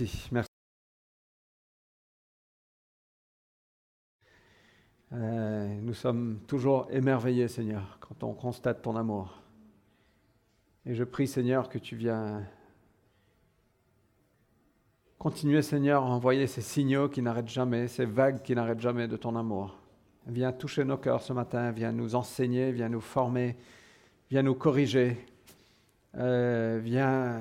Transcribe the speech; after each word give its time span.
Merci. 0.00 0.48
Euh, 5.12 5.68
nous 5.82 5.94
sommes 5.94 6.40
toujours 6.48 6.88
émerveillés, 6.90 7.46
Seigneur, 7.46 7.98
quand 8.00 8.24
on 8.24 8.34
constate 8.34 8.82
ton 8.82 8.96
amour. 8.96 9.40
Et 10.84 10.94
je 10.94 11.04
prie, 11.04 11.28
Seigneur, 11.28 11.68
que 11.68 11.78
tu 11.78 11.94
viens 11.94 12.44
continuer, 15.16 15.62
Seigneur, 15.62 16.02
à 16.02 16.06
envoyer 16.06 16.48
ces 16.48 16.60
signaux 16.60 17.08
qui 17.08 17.22
n'arrêtent 17.22 17.48
jamais, 17.48 17.86
ces 17.86 18.04
vagues 18.04 18.42
qui 18.42 18.56
n'arrêtent 18.56 18.80
jamais 18.80 19.06
de 19.06 19.16
ton 19.16 19.36
amour. 19.36 19.78
Viens 20.26 20.52
toucher 20.52 20.84
nos 20.84 20.96
cœurs 20.98 21.22
ce 21.22 21.32
matin, 21.32 21.70
viens 21.70 21.92
nous 21.92 22.16
enseigner, 22.16 22.72
viens 22.72 22.88
nous 22.88 23.00
former, 23.00 23.56
viens 24.28 24.42
nous 24.42 24.54
corriger. 24.56 25.24
Euh, 26.16 26.80
viens, 26.82 27.40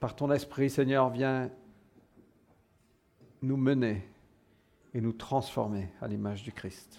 par 0.00 0.16
ton 0.16 0.32
esprit, 0.32 0.70
Seigneur, 0.70 1.10
viens 1.10 1.50
nous 3.42 3.58
mener 3.58 4.02
et 4.94 5.00
nous 5.00 5.12
transformer 5.12 5.88
à 6.00 6.08
l'image 6.08 6.42
du 6.42 6.50
Christ. 6.52 6.98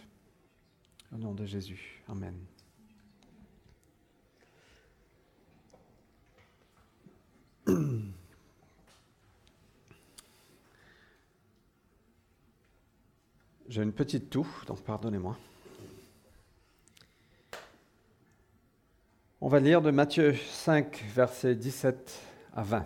Au 1.14 1.18
nom 1.18 1.34
de 1.34 1.46
Jésus. 1.46 2.02
Amen. 2.08 2.34
J'ai 13.68 13.84
une 13.84 13.92
petite 13.94 14.30
toux, 14.30 14.48
donc 14.68 14.82
pardonnez-moi. 14.84 15.36
On 19.42 19.48
va 19.48 19.60
lire 19.60 19.82
de 19.82 19.90
Matthieu 19.92 20.36
5, 20.36 21.04
versets 21.16 21.56
17 21.56 22.22
à 22.54 22.64
20. 22.64 22.86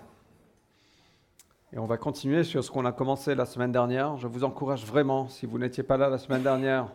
Et 1.75 1.77
on 1.77 1.85
va 1.85 1.97
continuer 1.97 2.45
sur 2.45 2.63
ce 2.63 2.71
qu'on 2.71 2.85
a 2.85 2.93
commencé 2.93 3.35
la 3.35 3.45
semaine 3.45 3.73
dernière. 3.73 4.15
Je 4.15 4.27
vous 4.27 4.45
encourage 4.45 4.85
vraiment, 4.85 5.27
si 5.27 5.45
vous 5.45 5.59
n'étiez 5.59 5.83
pas 5.83 5.97
là 5.97 6.07
la 6.07 6.17
semaine 6.17 6.41
dernière, 6.41 6.87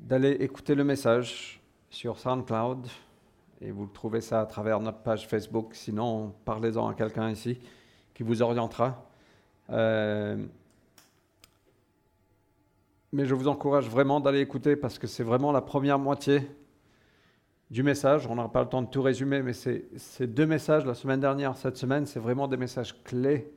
d'aller 0.00 0.32
écouter 0.40 0.74
le 0.74 0.82
message 0.82 1.62
sur 1.88 2.18
SoundCloud. 2.18 2.88
Et 3.60 3.70
vous 3.70 3.86
trouvez 3.86 4.20
ça 4.20 4.40
à 4.40 4.46
travers 4.46 4.80
notre 4.80 4.98
page 4.98 5.28
Facebook. 5.28 5.76
Sinon, 5.76 6.34
parlez-en 6.44 6.88
à 6.88 6.94
quelqu'un 6.94 7.30
ici 7.30 7.56
qui 8.12 8.24
vous 8.24 8.42
orientera. 8.42 9.06
Euh, 9.70 10.44
mais 13.12 13.26
je 13.26 13.36
vous 13.36 13.46
encourage 13.46 13.88
vraiment 13.88 14.18
d'aller 14.18 14.40
écouter 14.40 14.74
parce 14.74 14.98
que 14.98 15.06
c'est 15.06 15.22
vraiment 15.22 15.52
la 15.52 15.60
première 15.60 16.00
moitié 16.00 16.42
du 17.70 17.82
message. 17.82 18.26
On 18.26 18.34
n'aura 18.34 18.50
pas 18.50 18.62
le 18.62 18.68
temps 18.68 18.82
de 18.82 18.88
tout 18.88 19.02
résumer, 19.02 19.42
mais 19.42 19.52
ces, 19.52 20.26
deux 20.26 20.46
messages, 20.46 20.84
la 20.84 20.94
semaine 20.94 21.20
dernière, 21.20 21.56
cette 21.56 21.76
semaine, 21.76 22.06
c'est 22.06 22.20
vraiment 22.20 22.48
des 22.48 22.56
messages 22.56 23.02
clés 23.04 23.52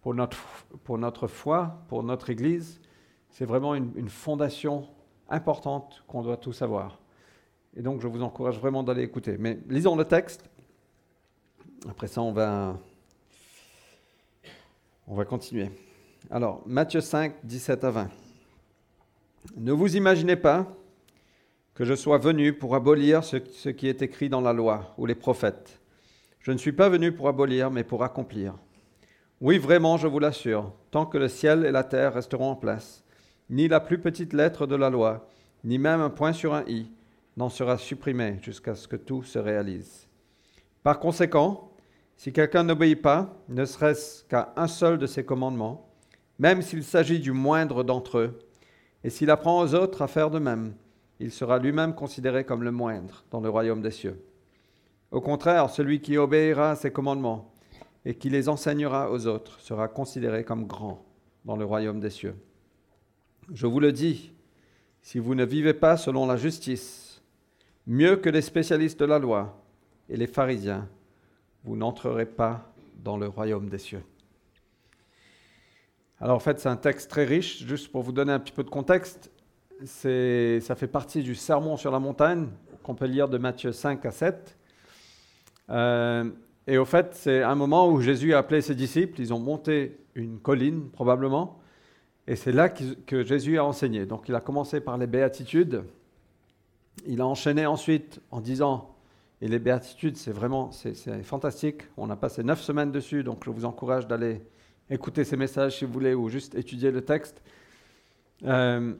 pour 0.00 0.14
notre, 0.14 0.38
pour 0.84 0.98
notre 0.98 1.26
foi, 1.26 1.82
pour 1.88 2.02
notre 2.02 2.30
Église. 2.30 2.80
C'est 3.30 3.44
vraiment 3.44 3.74
une, 3.74 4.08
fondation 4.08 4.88
importante 5.28 6.02
qu'on 6.06 6.22
doit 6.22 6.36
tous 6.36 6.52
savoir. 6.52 6.98
Et 7.76 7.82
donc, 7.82 8.00
je 8.00 8.08
vous 8.08 8.22
encourage 8.22 8.58
vraiment 8.58 8.82
d'aller 8.82 9.02
écouter. 9.02 9.36
Mais 9.38 9.58
lisons 9.68 9.96
le 9.96 10.04
texte. 10.04 10.48
Après 11.88 12.08
ça, 12.08 12.22
on 12.22 12.32
va, 12.32 12.78
on 15.06 15.14
va 15.14 15.24
continuer. 15.24 15.70
Alors, 16.30 16.62
Matthieu 16.66 17.00
5, 17.00 17.34
17 17.44 17.84
à 17.84 17.90
20. 17.90 18.10
Ne 19.56 19.72
vous 19.72 19.96
imaginez 19.96 20.36
pas 20.36 20.66
que 21.78 21.84
je 21.84 21.94
sois 21.94 22.18
venu 22.18 22.54
pour 22.54 22.74
abolir 22.74 23.22
ce, 23.22 23.36
qui 23.36 23.86
est 23.86 24.02
écrit 24.02 24.28
dans 24.28 24.40
la 24.40 24.52
loi 24.52 24.96
ou 24.98 25.06
les 25.06 25.14
prophètes. 25.14 25.80
Je 26.40 26.50
ne 26.50 26.58
suis 26.58 26.72
pas 26.72 26.88
venu 26.88 27.12
pour 27.12 27.28
abolir, 27.28 27.70
mais 27.70 27.84
pour 27.84 28.02
accomplir. 28.02 28.54
Oui, 29.40 29.58
vraiment, 29.58 29.96
je 29.96 30.08
vous 30.08 30.18
l'assure, 30.18 30.72
tant 30.90 31.06
que 31.06 31.18
le 31.18 31.28
ciel 31.28 31.64
et 31.64 31.70
la 31.70 31.84
terre 31.84 32.14
resteront 32.14 32.50
en 32.50 32.56
place, 32.56 33.04
ni 33.48 33.68
la 33.68 33.78
plus 33.78 34.00
petite 34.00 34.32
lettre 34.32 34.66
de 34.66 34.74
la 34.74 34.90
loi, 34.90 35.28
ni 35.62 35.78
même 35.78 36.00
un 36.00 36.10
point 36.10 36.32
sur 36.32 36.52
un 36.52 36.64
i, 36.66 36.90
n'en 37.36 37.48
sera 37.48 37.78
supprimé 37.78 38.40
jusqu'à 38.42 38.74
ce 38.74 38.88
que 38.88 38.96
tout 38.96 39.22
se 39.22 39.38
réalise. 39.38 40.08
Par 40.82 40.98
conséquent, 40.98 41.70
si 42.16 42.32
quelqu'un 42.32 42.64
n'obéit 42.64 43.00
pas, 43.00 43.36
ne 43.48 43.64
serait-ce 43.64 44.24
qu'à 44.24 44.52
un 44.56 44.66
seul 44.66 44.98
de 44.98 45.06
ces 45.06 45.24
commandements, 45.24 45.88
même 46.40 46.60
s'il 46.60 46.82
s'agit 46.82 47.20
du 47.20 47.30
moindre 47.30 47.84
d'entre 47.84 48.18
eux, 48.18 48.38
et 49.04 49.10
s'il 49.10 49.30
apprend 49.30 49.60
aux 49.60 49.76
autres 49.76 50.02
à 50.02 50.08
faire 50.08 50.32
de 50.32 50.40
même, 50.40 50.74
il 51.20 51.32
sera 51.32 51.58
lui-même 51.58 51.94
considéré 51.94 52.44
comme 52.44 52.62
le 52.62 52.70
moindre 52.70 53.24
dans 53.30 53.40
le 53.40 53.48
royaume 53.48 53.82
des 53.82 53.90
cieux. 53.90 54.22
Au 55.10 55.20
contraire, 55.20 55.70
celui 55.70 56.00
qui 56.00 56.16
obéira 56.18 56.72
à 56.72 56.76
ses 56.76 56.92
commandements 56.92 57.52
et 58.04 58.14
qui 58.14 58.30
les 58.30 58.48
enseignera 58.48 59.10
aux 59.10 59.26
autres 59.26 59.60
sera 59.60 59.88
considéré 59.88 60.44
comme 60.44 60.66
grand 60.66 61.04
dans 61.44 61.56
le 61.56 61.64
royaume 61.64 62.00
des 62.00 62.10
cieux. 62.10 62.36
Je 63.52 63.66
vous 63.66 63.80
le 63.80 63.92
dis, 63.92 64.32
si 65.00 65.18
vous 65.18 65.34
ne 65.34 65.44
vivez 65.44 65.74
pas 65.74 65.96
selon 65.96 66.26
la 66.26 66.36
justice, 66.36 67.22
mieux 67.86 68.16
que 68.16 68.28
les 68.28 68.42
spécialistes 68.42 69.00
de 69.00 69.06
la 69.06 69.18
loi 69.18 69.62
et 70.08 70.16
les 70.16 70.26
pharisiens, 70.26 70.88
vous 71.64 71.76
n'entrerez 71.76 72.26
pas 72.26 72.72
dans 73.02 73.16
le 73.16 73.26
royaume 73.26 73.68
des 73.68 73.78
cieux. 73.78 74.02
Alors 76.20 76.36
en 76.36 76.40
fait, 76.40 76.60
c'est 76.60 76.68
un 76.68 76.76
texte 76.76 77.10
très 77.10 77.24
riche, 77.24 77.64
juste 77.64 77.90
pour 77.90 78.02
vous 78.02 78.12
donner 78.12 78.32
un 78.32 78.40
petit 78.40 78.52
peu 78.52 78.64
de 78.64 78.70
contexte 78.70 79.30
ça 79.84 80.74
fait 80.74 80.88
partie 80.88 81.22
du 81.22 81.34
sermon 81.34 81.76
sur 81.76 81.90
la 81.90 81.98
montagne 81.98 82.48
qu'on 82.82 82.94
peut 82.94 83.06
lire 83.06 83.28
de 83.28 83.38
Matthieu 83.38 83.72
5 83.72 84.04
à 84.06 84.10
7. 84.10 84.56
Euh, 85.70 86.30
et 86.66 86.78
au 86.78 86.84
fait, 86.84 87.14
c'est 87.14 87.42
un 87.42 87.54
moment 87.54 87.88
où 87.88 88.00
Jésus 88.00 88.34
a 88.34 88.38
appelé 88.38 88.60
ses 88.60 88.74
disciples, 88.74 89.20
ils 89.20 89.32
ont 89.32 89.38
monté 89.38 89.98
une 90.14 90.38
colline 90.38 90.88
probablement, 90.90 91.60
et 92.26 92.36
c'est 92.36 92.52
là 92.52 92.68
que 92.68 93.24
Jésus 93.24 93.58
a 93.58 93.64
enseigné. 93.64 94.04
Donc 94.04 94.28
il 94.28 94.34
a 94.34 94.40
commencé 94.40 94.80
par 94.80 94.98
les 94.98 95.06
béatitudes, 95.06 95.84
il 97.06 97.20
a 97.20 97.26
enchaîné 97.26 97.64
ensuite 97.66 98.20
en 98.30 98.40
disant, 98.40 98.94
et 99.40 99.48
les 99.48 99.58
béatitudes, 99.58 100.16
c'est 100.16 100.32
vraiment 100.32 100.72
c'est, 100.72 101.22
fantastique, 101.22 101.82
on 101.96 102.10
a 102.10 102.16
passé 102.16 102.42
neuf 102.42 102.60
semaines 102.60 102.90
dessus, 102.90 103.22
donc 103.22 103.44
je 103.44 103.50
vous 103.50 103.64
encourage 103.64 104.06
d'aller 104.06 104.42
écouter 104.90 105.24
ces 105.24 105.36
messages 105.36 105.78
si 105.78 105.84
vous 105.84 105.92
voulez, 105.92 106.14
ou 106.14 106.28
juste 106.28 106.54
étudier 106.54 106.90
le 106.90 107.02
texte. 107.02 107.40
Euh, 108.44 108.94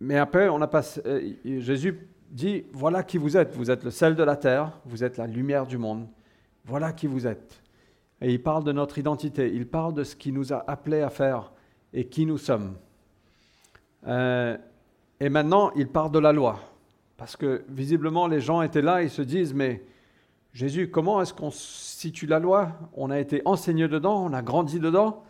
mais 0.00 0.18
après, 0.18 0.48
on 0.48 0.60
euh, 0.60 1.32
Jésus 1.44 2.08
dit, 2.30 2.64
voilà 2.72 3.02
qui 3.02 3.18
vous 3.18 3.36
êtes. 3.36 3.54
Vous 3.54 3.70
êtes 3.70 3.84
le 3.84 3.90
sel 3.90 4.14
de 4.14 4.22
la 4.22 4.36
terre, 4.36 4.72
vous 4.84 5.04
êtes 5.04 5.16
la 5.16 5.26
lumière 5.26 5.66
du 5.66 5.78
monde. 5.78 6.06
Voilà 6.64 6.92
qui 6.92 7.06
vous 7.06 7.26
êtes. 7.26 7.62
Et 8.20 8.32
il 8.32 8.42
parle 8.42 8.64
de 8.64 8.72
notre 8.72 8.98
identité, 8.98 9.50
il 9.52 9.66
parle 9.66 9.94
de 9.94 10.02
ce 10.02 10.16
qu'il 10.16 10.34
nous 10.34 10.52
a 10.52 10.64
appelés 10.66 11.02
à 11.02 11.10
faire 11.10 11.52
et 11.92 12.06
qui 12.06 12.26
nous 12.26 12.38
sommes. 12.38 12.76
Euh, 14.06 14.56
et 15.20 15.28
maintenant, 15.28 15.70
il 15.76 15.88
parle 15.88 16.10
de 16.10 16.18
la 16.18 16.32
loi. 16.32 16.58
Parce 17.16 17.36
que 17.36 17.64
visiblement, 17.68 18.26
les 18.26 18.40
gens 18.40 18.62
étaient 18.62 18.82
là, 18.82 19.02
ils 19.02 19.10
se 19.10 19.22
disent, 19.22 19.54
mais 19.54 19.82
Jésus, 20.52 20.90
comment 20.90 21.20
est-ce 21.20 21.34
qu'on 21.34 21.50
situe 21.50 22.26
la 22.26 22.38
loi? 22.38 22.72
On 22.94 23.10
a 23.10 23.18
été 23.18 23.42
enseigné 23.44 23.88
dedans, 23.88 24.24
on 24.24 24.32
a 24.32 24.42
grandi 24.42 24.80
dedans. 24.80 25.22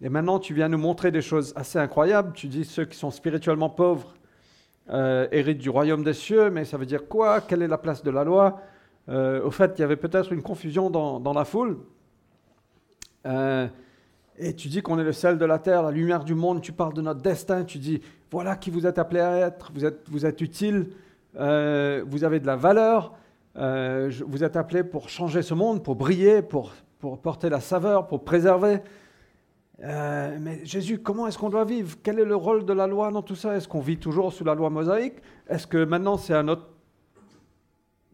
Et 0.00 0.08
maintenant, 0.08 0.38
tu 0.38 0.54
viens 0.54 0.68
nous 0.68 0.78
montrer 0.78 1.10
des 1.10 1.22
choses 1.22 1.52
assez 1.56 1.78
incroyables. 1.78 2.32
Tu 2.32 2.46
dis 2.46 2.64
ceux 2.64 2.84
qui 2.84 2.96
sont 2.96 3.10
spirituellement 3.10 3.68
pauvres 3.68 4.14
euh, 4.90 5.26
héritent 5.32 5.58
du 5.58 5.70
royaume 5.70 6.04
des 6.04 6.12
cieux, 6.12 6.50
mais 6.50 6.64
ça 6.64 6.78
veut 6.78 6.86
dire 6.86 7.08
quoi? 7.08 7.40
Quelle 7.40 7.62
est 7.62 7.68
la 7.68 7.78
place 7.78 8.02
de 8.04 8.10
la 8.10 8.22
loi? 8.22 8.60
Euh, 9.08 9.42
Au 9.42 9.50
fait, 9.50 9.72
il 9.76 9.80
y 9.80 9.84
avait 9.84 9.96
peut-être 9.96 10.32
une 10.32 10.42
confusion 10.42 10.88
dans, 10.88 11.32
la 11.32 11.44
foule. 11.44 11.78
Euh, 13.26 13.66
et 14.38 14.54
tu 14.54 14.68
dis 14.68 14.80
qu'on 14.80 15.00
est 15.00 15.04
le 15.04 15.12
sel 15.12 15.36
de 15.36 15.44
la 15.44 15.58
terre, 15.58 15.82
la 15.82 15.90
lumière 15.90 16.22
du 16.22 16.34
monde. 16.34 16.60
Tu 16.62 16.72
parles 16.72 16.94
de 16.94 17.02
notre 17.02 17.20
destin. 17.20 17.64
Tu 17.64 17.78
dis 17.78 18.00
voilà 18.30 18.54
qui 18.54 18.70
vous 18.70 18.86
êtes 18.86 18.98
appelés 18.98 19.20
à 19.20 19.48
être. 19.48 19.72
Vous 19.74 19.84
êtes, 19.84 20.08
vous 20.08 20.24
êtes 20.24 20.40
utile. 20.40 20.90
vous 21.34 22.24
avez 22.24 22.38
de 22.38 22.46
la 22.46 22.56
valeur. 22.56 23.14
vous 23.56 24.44
êtes 24.44 24.56
appelés 24.56 24.84
pour 24.84 25.08
changer 25.08 25.42
ce 25.42 25.54
monde, 25.54 25.82
pour 25.82 25.96
briller, 25.96 26.40
pour, 26.40 26.72
pour 27.00 27.18
porter 27.18 27.48
la 27.48 27.60
saveur, 27.60 28.06
pour 28.06 28.22
préserver. 28.22 28.80
Euh, 29.80 30.36
mais 30.40 30.64
Jésus, 30.64 30.98
comment 30.98 31.26
est-ce 31.28 31.38
qu'on 31.38 31.50
doit 31.50 31.64
vivre? 31.64 31.96
Quel 32.02 32.18
est 32.18 32.24
le 32.24 32.34
rôle 32.34 32.64
de 32.64 32.72
la 32.72 32.86
loi 32.86 33.10
dans 33.12 33.22
tout 33.22 33.36
ça? 33.36 33.56
Est-ce 33.56 33.68
qu'on 33.68 33.80
vit 33.80 33.98
toujours 33.98 34.32
sous 34.32 34.44
la 34.44 34.54
loi 34.54 34.70
mosaïque? 34.70 35.14
Est-ce 35.48 35.66
que 35.66 35.84
maintenant 35.84 36.16
c'est 36.16 36.34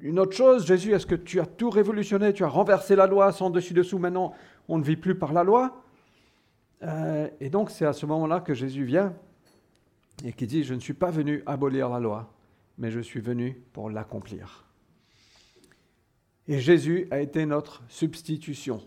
une 0.01 0.19
autre 0.19 0.33
chose? 0.33 0.67
Jésus, 0.67 0.93
est-ce 0.93 1.07
que 1.07 1.15
tu 1.15 1.41
as 1.41 1.47
tout 1.47 1.71
révolutionné? 1.71 2.35
Tu 2.35 2.45
as 2.45 2.49
renversé 2.49 2.97
la 2.97 3.07
loi 3.07 3.33
sans 3.33 3.49
dessus-dessous? 3.49 3.99
Maintenant, 3.99 4.35
on 4.69 4.77
ne 4.77 4.85
vit 4.85 4.97
plus 4.97 5.15
par 5.15 5.33
la 5.33 5.43
loi. 5.43 5.83
Euh, 6.83 7.29
Et 7.41 7.49
donc 7.49 7.71
c'est 7.71 7.87
à 7.87 7.95
ce 7.95 8.05
moment-là 8.05 8.41
que 8.41 8.53
Jésus 8.53 8.85
vient 8.85 9.15
et 10.23 10.33
qui 10.33 10.47
dit, 10.47 10.65
je 10.65 10.75
ne 10.75 10.81
suis 10.81 10.93
pas 10.93 11.11
venu 11.11 11.43
abolir 11.47 11.89
la 11.89 11.99
loi, 11.99 12.31
mais 12.77 12.91
je 12.91 13.01
suis 13.01 13.21
venu 13.21 13.63
pour 13.73 13.89
l'accomplir. 13.89 14.67
Et 16.47 16.61
Jésus 16.61 17.09
a 17.11 17.21
été 17.21 17.47
notre 17.47 17.83
substitution. 17.89 18.83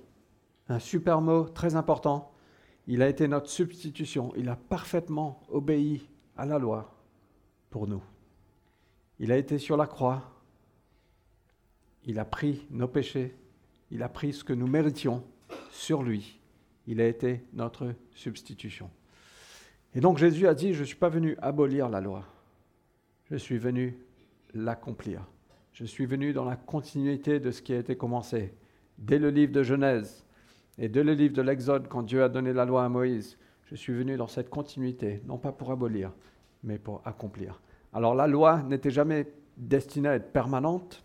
Un 0.69 0.77
super 0.77 1.21
mot 1.21 1.45
très 1.45 1.75
important 1.75 2.31
il 2.87 3.01
a 3.01 3.09
été 3.09 3.27
notre 3.27 3.49
substitution. 3.49 4.33
Il 4.37 4.49
a 4.49 4.55
parfaitement 4.55 5.41
obéi 5.49 6.07
à 6.37 6.45
la 6.45 6.57
loi 6.57 6.95
pour 7.69 7.87
nous. 7.87 8.01
Il 9.19 9.31
a 9.31 9.37
été 9.37 9.57
sur 9.57 9.75
la 9.75 9.87
croix. 9.87 10.23
Il 12.05 12.17
a 12.19 12.25
pris 12.25 12.65
nos 12.71 12.87
péchés. 12.87 13.35
Il 13.91 14.03
a 14.03 14.09
pris 14.09 14.33
ce 14.33 14.43
que 14.43 14.53
nous 14.53 14.67
méritions 14.67 15.23
sur 15.71 16.01
lui. 16.01 16.39
Il 16.87 17.01
a 17.01 17.07
été 17.07 17.43
notre 17.53 17.93
substitution. 18.13 18.89
Et 19.93 19.99
donc 19.99 20.17
Jésus 20.17 20.47
a 20.47 20.53
dit, 20.53 20.73
je 20.73 20.81
ne 20.81 20.85
suis 20.85 20.95
pas 20.95 21.09
venu 21.09 21.35
abolir 21.41 21.89
la 21.89 22.01
loi, 22.01 22.25
je 23.29 23.35
suis 23.35 23.57
venu 23.57 23.97
l'accomplir. 24.53 25.25
Je 25.73 25.85
suis 25.85 26.05
venu 26.05 26.33
dans 26.33 26.45
la 26.45 26.55
continuité 26.55 27.39
de 27.39 27.51
ce 27.51 27.61
qui 27.61 27.73
a 27.73 27.77
été 27.77 27.95
commencé 27.95 28.53
dès 28.97 29.19
le 29.19 29.29
livre 29.29 29.51
de 29.51 29.63
Genèse 29.63 30.26
et 30.77 30.89
dès 30.89 31.03
le 31.03 31.13
livre 31.13 31.33
de 31.33 31.41
l'Exode, 31.41 31.87
quand 31.87 32.03
Dieu 32.03 32.23
a 32.23 32.29
donné 32.29 32.53
la 32.53 32.65
loi 32.65 32.85
à 32.85 32.89
Moïse. 32.89 33.37
Je 33.65 33.75
suis 33.75 33.93
venu 33.93 34.15
dans 34.15 34.27
cette 34.27 34.49
continuité, 34.49 35.21
non 35.25 35.37
pas 35.37 35.51
pour 35.51 35.71
abolir, 35.71 36.11
mais 36.63 36.77
pour 36.77 37.01
accomplir. 37.03 37.61
Alors 37.93 38.15
la 38.15 38.27
loi 38.27 38.61
n'était 38.63 38.91
jamais 38.91 39.27
destinée 39.57 40.09
à 40.09 40.15
être 40.15 40.31
permanente. 40.31 41.03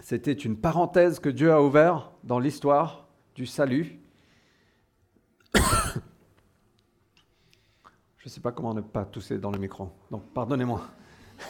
C'était 0.00 0.32
une 0.32 0.56
parenthèse 0.56 1.18
que 1.18 1.28
Dieu 1.28 1.52
a 1.52 1.62
ouverte 1.62 2.12
dans 2.24 2.38
l'histoire 2.38 3.06
du 3.34 3.46
salut. 3.46 4.00
Je 5.54 5.60
ne 8.26 8.30
sais 8.30 8.40
pas 8.40 8.52
comment 8.52 8.74
ne 8.74 8.80
pas 8.80 9.04
tousser 9.04 9.38
dans 9.38 9.50
le 9.50 9.58
micro, 9.58 9.90
donc 10.10 10.24
pardonnez-moi. 10.34 10.82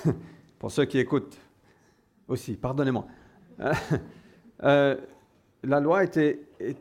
Pour 0.59 0.71
ceux 0.71 0.85
qui 0.85 0.99
écoutent 0.99 1.39
aussi, 2.29 2.57
pardonnez-moi. 2.57 3.07
Euh, 4.65 4.97
la 5.63 5.81
loi 5.81 6.03
n'était 6.03 6.41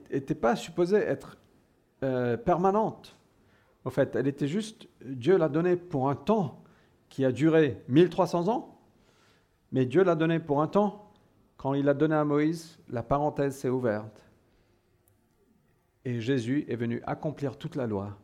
était 0.09 0.35
pas 0.35 0.55
supposée 0.55 0.97
être 0.97 1.37
euh, 2.03 2.37
permanente. 2.37 3.17
En 3.85 3.89
fait, 3.89 4.15
elle 4.15 4.27
était 4.27 4.47
juste, 4.47 4.87
Dieu 5.03 5.37
l'a 5.37 5.49
donnée 5.49 5.75
pour 5.75 6.09
un 6.09 6.15
temps 6.15 6.63
qui 7.09 7.25
a 7.25 7.31
duré 7.31 7.81
1300 7.87 8.47
ans, 8.47 8.79
mais 9.71 9.85
Dieu 9.85 10.03
l'a 10.03 10.15
donnée 10.15 10.39
pour 10.39 10.61
un 10.61 10.67
temps. 10.67 11.11
Quand 11.57 11.73
il 11.73 11.85
l'a 11.85 11.93
donné 11.93 12.15
à 12.15 12.25
Moïse, 12.25 12.79
la 12.89 13.03
parenthèse 13.03 13.55
s'est 13.55 13.69
ouverte. 13.69 14.25
Et 16.05 16.19
Jésus 16.19 16.65
est 16.67 16.75
venu 16.75 17.01
accomplir 17.05 17.57
toute 17.57 17.75
la 17.75 17.85
loi 17.85 18.17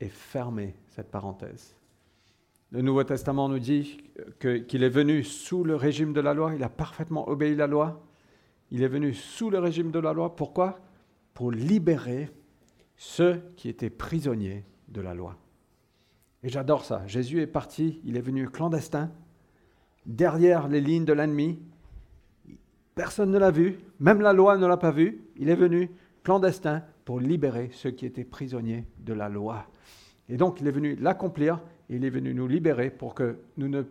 et 0.00 0.08
fermer 0.08 0.74
cette 0.88 1.10
parenthèse. 1.10 1.76
Le 2.72 2.82
Nouveau 2.82 3.04
Testament 3.04 3.48
nous 3.48 3.58
dit 3.58 3.98
qu'il 4.40 4.82
est 4.82 4.88
venu 4.88 5.24
sous 5.24 5.64
le 5.64 5.76
régime 5.76 6.12
de 6.12 6.20
la 6.20 6.34
loi, 6.34 6.54
il 6.54 6.62
a 6.62 6.68
parfaitement 6.68 7.28
obéi 7.28 7.54
la 7.54 7.66
loi. 7.66 8.00
Il 8.70 8.82
est 8.82 8.88
venu 8.88 9.14
sous 9.14 9.50
le 9.50 9.58
régime 9.58 9.90
de 9.90 9.98
la 9.98 10.12
loi. 10.12 10.36
Pourquoi? 10.36 10.80
Pour 11.34 11.50
libérer 11.50 12.30
ceux 12.96 13.42
qui 13.56 13.68
étaient 13.68 13.90
prisonniers 13.90 14.64
de 14.88 15.00
la 15.00 15.14
loi. 15.14 15.36
Et 16.42 16.48
j'adore 16.48 16.84
ça. 16.84 17.06
Jésus 17.06 17.40
est 17.40 17.46
parti, 17.46 18.00
il 18.04 18.16
est 18.16 18.22
venu 18.22 18.48
clandestin, 18.48 19.10
derrière 20.06 20.68
les 20.68 20.80
lignes 20.80 21.04
de 21.04 21.12
l'ennemi. 21.12 21.58
Personne 22.94 23.30
ne 23.30 23.38
l'a 23.38 23.50
vu, 23.50 23.78
même 23.98 24.20
la 24.20 24.32
loi 24.32 24.56
ne 24.56 24.66
l'a 24.66 24.76
pas 24.76 24.90
vu. 24.90 25.22
Il 25.36 25.48
est 25.48 25.56
venu 25.56 25.90
clandestin 26.22 26.82
pour 27.04 27.20
libérer 27.20 27.70
ceux 27.72 27.90
qui 27.90 28.06
étaient 28.06 28.24
prisonniers 28.24 28.86
de 28.98 29.12
la 29.12 29.28
loi. 29.28 29.66
Et 30.28 30.36
donc 30.36 30.60
il 30.60 30.66
est 30.66 30.72
venu 30.72 30.94
l'accomplir, 30.96 31.60
il 31.88 32.04
est 32.04 32.10
venu 32.10 32.34
nous 32.34 32.46
libérer 32.46 32.90
pour 32.90 33.14
que 33.14 33.38
nous 33.56 33.68
ne 33.68 33.82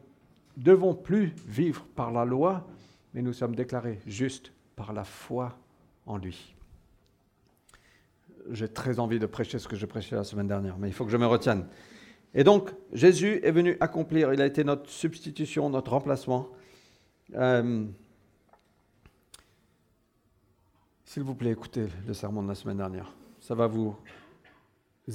devons 0.58 0.94
plus 0.94 1.34
vivre 1.46 1.86
par 1.96 2.12
la 2.12 2.26
loi, 2.26 2.68
mais 3.14 3.22
nous 3.22 3.34
sommes 3.34 3.56
déclarés 3.56 4.00
justes 4.06 4.54
par 4.80 4.94
la 4.94 5.04
foi 5.04 5.46
en 6.06 6.18
lui 6.18 6.56
j'ai 8.52 8.68
très 8.68 9.00
envie 9.00 9.20
de 9.20 9.26
prêcher 9.26 9.60
ce 9.60 9.68
que 9.68 9.76
je 9.76 9.86
prêchais 9.86 10.16
la 10.16 10.24
semaine 10.24 10.48
dernière, 10.48 10.78
mais 10.78 10.88
il 10.88 10.94
faut 10.94 11.06
que 11.06 11.12
je 11.12 11.18
me 11.18 11.26
retienne. 11.26 11.66
Et 12.34 12.44
donc, 12.44 12.72
Jésus 12.94 13.40
est 13.44 13.52
venu 13.52 13.78
accomplir, 13.80 14.34
il 14.34 14.42
a 14.42 14.46
été 14.46 14.64
notre 14.64 14.90
substitution, 14.90 15.70
notre 15.70 15.92
remplacement. 15.92 16.50
Euh, 17.36 17.86
s'il 21.06 21.24
vous 21.24 21.36
plaît, 21.36 21.52
écoutez 21.52 21.88
le 22.06 22.14
sermon 22.14 22.44
de 22.44 22.48
la 22.48 22.56
semaine 22.56 22.78
dernière. 22.78 23.12
Ça 23.40 23.56
va 23.56 23.68
vous 23.68 23.96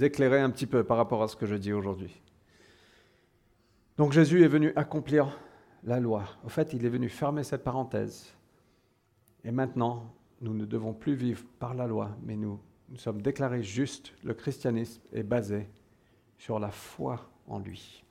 éclairer 0.00 0.40
un 0.40 0.50
petit 0.50 0.66
peu 0.66 0.82
par 0.82 0.96
rapport 0.96 1.22
à 1.22 1.28
ce 1.28 1.36
que 1.36 1.46
je 1.46 1.54
dis 1.54 1.72
aujourd'hui. 1.72 2.20
Donc 3.96 4.12
Jésus 4.12 4.42
est 4.42 4.48
venu 4.48 4.72
accomplir 4.74 5.38
la 5.84 6.00
loi. 6.00 6.24
Au 6.44 6.48
fait, 6.48 6.72
il 6.72 6.84
est 6.84 6.88
venu 6.88 7.08
fermer 7.08 7.44
cette 7.44 7.62
parenthèse. 7.62 8.34
Et 9.44 9.50
maintenant, 9.50 10.14
nous 10.40 10.54
ne 10.54 10.64
devons 10.64 10.94
plus 10.94 11.14
vivre 11.14 11.44
par 11.58 11.74
la 11.74 11.86
loi, 11.86 12.16
mais 12.22 12.36
nous 12.36 12.60
sommes 12.96 13.22
déclarés 13.22 13.62
justes, 13.62 14.12
le 14.22 14.34
christianisme 14.34 15.02
est 15.12 15.22
basé 15.22 15.68
sur 16.38 16.58
la 16.58 16.70
foi 16.70 17.30
en 17.46 17.58
lui. 17.58 18.04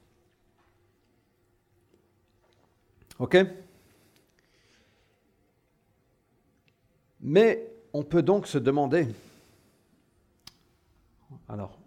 OK? 3.20 3.38
Mais 7.22 7.72
on 7.94 8.04
peut 8.04 8.22
donc 8.22 8.48
se 8.48 8.58
demander, 8.58 9.08
alors, 11.48 11.80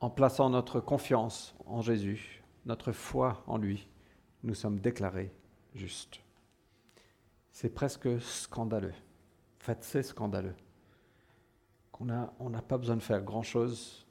en 0.00 0.10
plaçant 0.10 0.48
notre 0.48 0.80
confiance 0.80 1.54
en 1.66 1.82
Jésus, 1.82 2.42
notre 2.66 2.92
foi 2.92 3.42
en 3.46 3.58
lui, 3.58 3.88
nous 4.44 4.54
sommes 4.54 4.78
déclarés 4.78 5.32
justes. 5.74 6.20
C'est 7.58 7.70
presque 7.70 8.20
scandaleux. 8.20 8.94
En 9.60 9.64
fait, 9.64 9.82
c'est 9.82 10.04
scandaleux 10.04 10.54
on 12.00 12.50
n'a 12.50 12.62
pas 12.62 12.78
besoin 12.78 12.96
de 12.96 13.02
faire 13.02 13.22
grand-chose. 13.22 14.06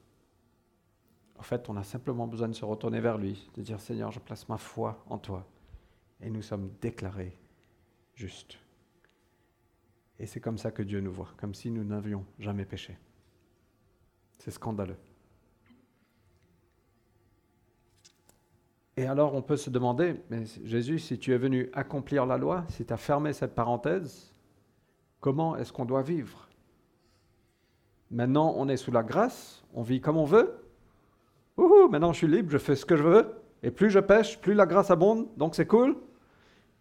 En 1.37 1.43
fait, 1.43 1.69
on 1.69 1.77
a 1.77 1.83
simplement 1.83 2.27
besoin 2.27 2.47
de 2.47 2.53
se 2.53 2.65
retourner 2.65 2.99
vers 2.99 3.17
lui, 3.17 3.49
de 3.55 3.61
dire 3.61 3.79
Seigneur, 3.79 4.11
je 4.11 4.19
place 4.19 4.49
ma 4.49 4.57
foi 4.57 5.03
en 5.09 5.17
toi. 5.17 5.47
Et 6.19 6.29
nous 6.29 6.41
sommes 6.41 6.71
déclarés 6.81 7.37
justes. 8.15 8.57
Et 10.19 10.25
c'est 10.25 10.41
comme 10.41 10.57
ça 10.57 10.71
que 10.71 10.81
Dieu 10.81 10.99
nous 10.99 11.13
voit, 11.13 11.29
comme 11.37 11.53
si 11.53 11.69
nous 11.69 11.83
n'avions 11.83 12.25
jamais 12.39 12.65
péché. 12.65 12.97
C'est 14.39 14.51
scandaleux. 14.51 14.97
Et 18.97 19.05
alors 19.05 19.35
on 19.35 19.43
peut 19.43 19.57
se 19.57 19.69
demander, 19.69 20.15
mais 20.31 20.43
Jésus, 20.63 20.97
si 20.97 21.19
tu 21.19 21.31
es 21.31 21.37
venu 21.37 21.69
accomplir 21.73 22.25
la 22.25 22.37
loi, 22.37 22.65
si 22.69 22.83
tu 22.83 22.91
as 22.91 22.97
fermé 22.97 23.31
cette 23.31 23.53
parenthèse, 23.53 24.33
comment 25.19 25.55
est-ce 25.55 25.71
qu'on 25.71 25.85
doit 25.85 26.01
vivre? 26.01 26.49
Maintenant, 28.09 28.53
on 28.57 28.67
est 28.67 28.77
sous 28.77 28.91
la 28.91 29.03
grâce, 29.03 29.63
on 29.73 29.83
vit 29.83 30.01
comme 30.01 30.17
on 30.17 30.25
veut. 30.25 30.51
Ouhou, 31.57 31.89
maintenant 31.89 32.11
je 32.11 32.17
suis 32.17 32.27
libre, 32.27 32.49
je 32.49 32.57
fais 32.57 32.75
ce 32.75 32.85
que 32.85 32.95
je 32.95 33.03
veux. 33.03 33.35
Et 33.61 33.69
plus 33.69 33.91
je 33.91 33.99
pêche, 33.99 34.39
plus 34.39 34.55
la 34.55 34.65
grâce 34.65 34.89
abonde, 34.89 35.27
donc 35.37 35.53
c'est 35.53 35.67
cool. 35.67 35.95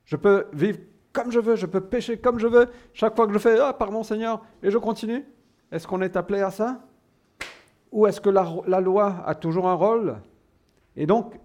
Je 0.04 0.16
peux 0.16 0.46
vivre 0.54 0.78
comme 1.12 1.30
je 1.30 1.40
veux, 1.40 1.56
je 1.56 1.66
peux 1.66 1.80
pêcher 1.80 2.18
comme 2.18 2.38
je 2.38 2.46
veux. 2.46 2.68
Chaque 2.92 3.14
fois 3.14 3.26
que 3.26 3.32
je 3.32 3.38
fais 3.38 3.58
Ah, 3.58 3.72
pardon 3.72 4.02
Seigneur, 4.02 4.42
et 4.62 4.70
je 4.70 4.78
continue. 4.78 5.24
Est-ce 5.70 5.86
qu'on 5.86 6.00
est 6.00 6.16
appelé 6.16 6.40
à 6.40 6.50
ça? 6.50 6.80
Ou 7.92 8.06
est-ce 8.06 8.20
que 8.20 8.30
la, 8.30 8.80
loi 8.80 9.22
a 9.26 9.34
toujours 9.34 9.68
un 9.68 9.74
rôle? 9.74 10.16
Et 10.94 11.06
donc, 11.06 11.38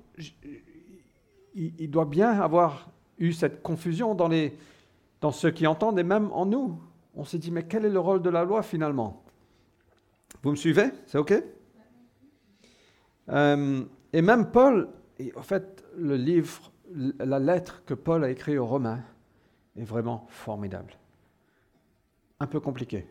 il, 1.54 1.92
doit 1.92 2.06
bien 2.06 2.32
avoir 2.42 2.90
eu 3.18 3.34
cette 3.34 3.62
confusion 3.62 4.16
dans, 4.16 4.28
les, 4.28 4.58
dans 5.20 5.32
ceux 5.32 5.52
qui 5.52 5.68
entendent 5.68 6.00
et 6.00 6.04
même 6.04 6.32
en 6.32 6.46
nous. 6.46 6.82
On 7.16 7.24
s'est 7.24 7.38
dit 7.38 7.52
Mais 7.52 7.64
quel 7.64 7.86
est 7.86 7.90
le 7.90 8.00
rôle 8.00 8.22
de 8.22 8.30
la 8.30 8.44
loi 8.44 8.64
finalement? 8.64 9.24
Vous 10.44 10.52
me 10.52 10.56
suivez? 10.56 10.92
C'est 11.06 11.18
OK? 11.18 11.34
Euh, 13.30 13.84
Et 14.14 14.22
même 14.22 14.52
Paul, 14.52 14.90
en 15.36 15.44
fait, 15.44 15.86
le 15.98 16.16
livre, 16.16 16.72
la 16.94 17.40
lettre 17.40 17.84
que 17.86 17.94
Paul 17.94 18.24
a 18.24 18.30
écrite 18.30 18.58
aux 18.58 18.66
Romains 18.66 19.04
est 19.76 19.84
vraiment 19.84 20.26
formidable. 20.30 20.98
Un 22.40 22.48
peu 22.48 22.60
compliqué, 22.60 23.06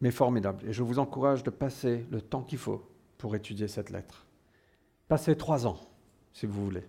mais 0.00 0.10
formidable. 0.10 0.66
Et 0.66 0.72
je 0.72 0.82
vous 0.82 0.98
encourage 0.98 1.42
de 1.44 1.50
passer 1.50 2.06
le 2.10 2.20
temps 2.20 2.42
qu'il 2.42 2.58
faut 2.58 2.82
pour 3.18 3.36
étudier 3.36 3.68
cette 3.68 3.90
lettre. 3.90 4.25
Passez 5.08 5.36
trois 5.36 5.66
ans, 5.66 5.78
si 6.32 6.46
vous 6.46 6.64
voulez. 6.64 6.84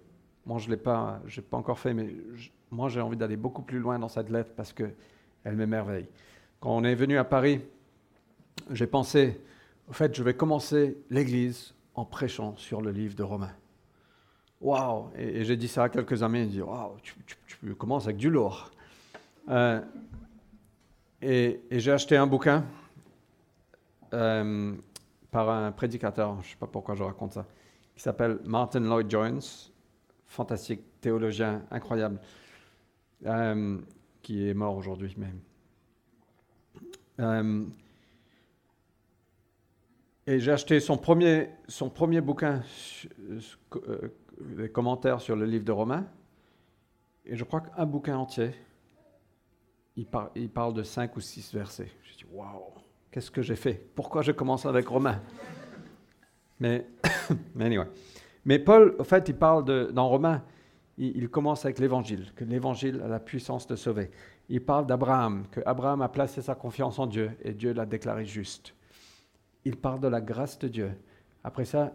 Moi, 0.45 0.59
je 0.59 0.65
ne 0.65 0.71
l'ai 0.71 0.77
pas, 0.77 1.21
pas 1.49 1.57
encore 1.57 1.77
fait, 1.77 1.93
mais 1.93 2.09
moi, 2.71 2.89
j'ai 2.89 3.01
envie 3.01 3.17
d'aller 3.17 3.37
beaucoup 3.37 3.61
plus 3.61 3.79
loin 3.79 3.99
dans 3.99 4.07
cette 4.07 4.29
lettre 4.29 4.51
parce 4.55 4.73
qu'elle 4.73 4.95
m'émerveille. 5.45 6.07
Quand 6.59 6.71
on 6.71 6.83
est 6.83 6.95
venu 6.95 7.17
à 7.17 7.23
Paris, 7.23 7.61
j'ai 8.71 8.87
pensé, 8.87 9.39
au 9.87 9.93
fait, 9.93 10.15
je 10.15 10.23
vais 10.23 10.33
commencer 10.33 10.97
l'Église 11.09 11.73
en 11.93 12.05
prêchant 12.05 12.55
sur 12.57 12.81
le 12.81 12.91
livre 12.91 13.15
de 13.15 13.23
Romains. 13.23 13.53
Waouh 14.59 15.09
Et, 15.15 15.43
j'ai 15.43 15.55
dit 15.55 15.67
ça 15.67 15.83
à 15.83 15.89
quelques 15.89 16.23
amis, 16.23 16.41
ils 16.41 16.49
disent 16.49 16.61
Waouh, 16.61 16.95
tu, 17.03 17.75
commences 17.75 18.05
avec 18.05 18.17
du 18.17 18.29
lourd. 18.29 18.71
Euh, 19.49 19.81
et, 21.21 21.61
j'ai 21.71 21.91
acheté 21.91 22.17
un 22.17 22.25
bouquin 22.25 22.65
euh, 24.13 24.73
par 25.29 25.49
un 25.49 25.71
prédicateur, 25.71 26.33
je 26.41 26.47
ne 26.47 26.51
sais 26.51 26.57
pas 26.59 26.67
pourquoi 26.67 26.95
je 26.95 27.03
raconte 27.03 27.33
ça, 27.33 27.45
qui 27.97 28.03
s'appelle 28.03 28.39
Martin 28.45 28.81
Lloyd 28.81 29.09
Jones, 29.09 29.41
fantastique 30.27 31.01
théologien 31.01 31.63
incroyable, 31.71 32.19
euh, 33.25 33.79
qui 34.21 34.47
est 34.47 34.53
mort 34.53 34.77
aujourd'hui 34.77 35.15
même. 35.17 35.41
Et 40.27 40.39
j'ai 40.39 40.51
acheté 40.51 40.79
son 40.79 40.97
premier, 40.97 41.49
bouquin, 42.21 42.61
euh, 43.75 44.67
commentaires 44.71 45.19
sur 45.19 45.35
le 45.35 45.45
livre 45.45 45.65
de 45.65 45.71
Romains. 45.71 46.05
Et 47.25 47.35
je 47.35 47.43
crois 47.43 47.61
qu'un 47.61 47.85
bouquin 47.87 48.17
entier, 48.17 48.51
il, 49.95 50.05
parle 50.05 50.73
de 50.75 50.83
cinq 50.83 51.15
ou 51.15 51.21
six 51.21 51.51
versets. 51.51 51.89
Je 52.03 52.17
dis, 52.17 52.25
waouh, 52.31 52.73
Qu'est-ce 53.09 53.31
que 53.31 53.41
j'ai 53.41 53.55
fait? 53.55 53.73
Pourquoi 53.95 54.21
je 54.21 54.31
commence 54.31 54.67
avec 54.67 54.87
Romains 54.87 55.19
mais, 56.59 56.85
mais 57.55 57.65
anyway. 57.65 57.85
Mais 58.45 58.59
Paul, 58.59 58.95
au 58.97 59.03
fait, 59.03 59.27
il 59.29 59.35
parle 59.35 59.65
de, 59.65 59.89
dans 59.93 60.07
Romains, 60.07 60.43
il, 60.97 61.29
commence 61.29 61.65
avec 61.65 61.79
l'évangile, 61.79 62.31
que 62.35 62.43
l'évangile 62.43 63.01
a 63.03 63.07
la 63.07 63.19
puissance 63.19 63.67
de 63.67 63.75
sauver. 63.75 64.09
Il 64.49 64.63
parle 64.63 64.87
d'Abraham, 64.87 65.45
que 65.51 65.59
Abraham 65.65 66.01
a 66.01 66.09
placé 66.09 66.41
sa 66.41 66.55
confiance 66.55 66.97
en 66.97 67.05
Dieu 67.05 67.31
et 67.43 67.53
Dieu 67.53 67.73
l'a 67.73 67.85
déclaré 67.85 68.25
juste. 68.25 68.73
Il 69.65 69.75
parle 69.75 69.99
de 69.99 70.07
la 70.07 70.21
grâce 70.21 70.57
de 70.57 70.67
Dieu. 70.67 70.91
Après 71.43 71.65
ça, 71.65 71.91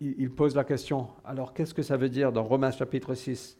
il, 0.00 0.14
il 0.18 0.30
pose 0.30 0.54
la 0.54 0.62
question, 0.62 1.08
alors 1.24 1.52
qu'est-ce 1.52 1.74
que 1.74 1.82
ça 1.82 1.96
veut 1.96 2.08
dire 2.08 2.30
dans 2.30 2.44
Romains 2.44 2.70
chapitre 2.70 3.14
6 3.14 3.58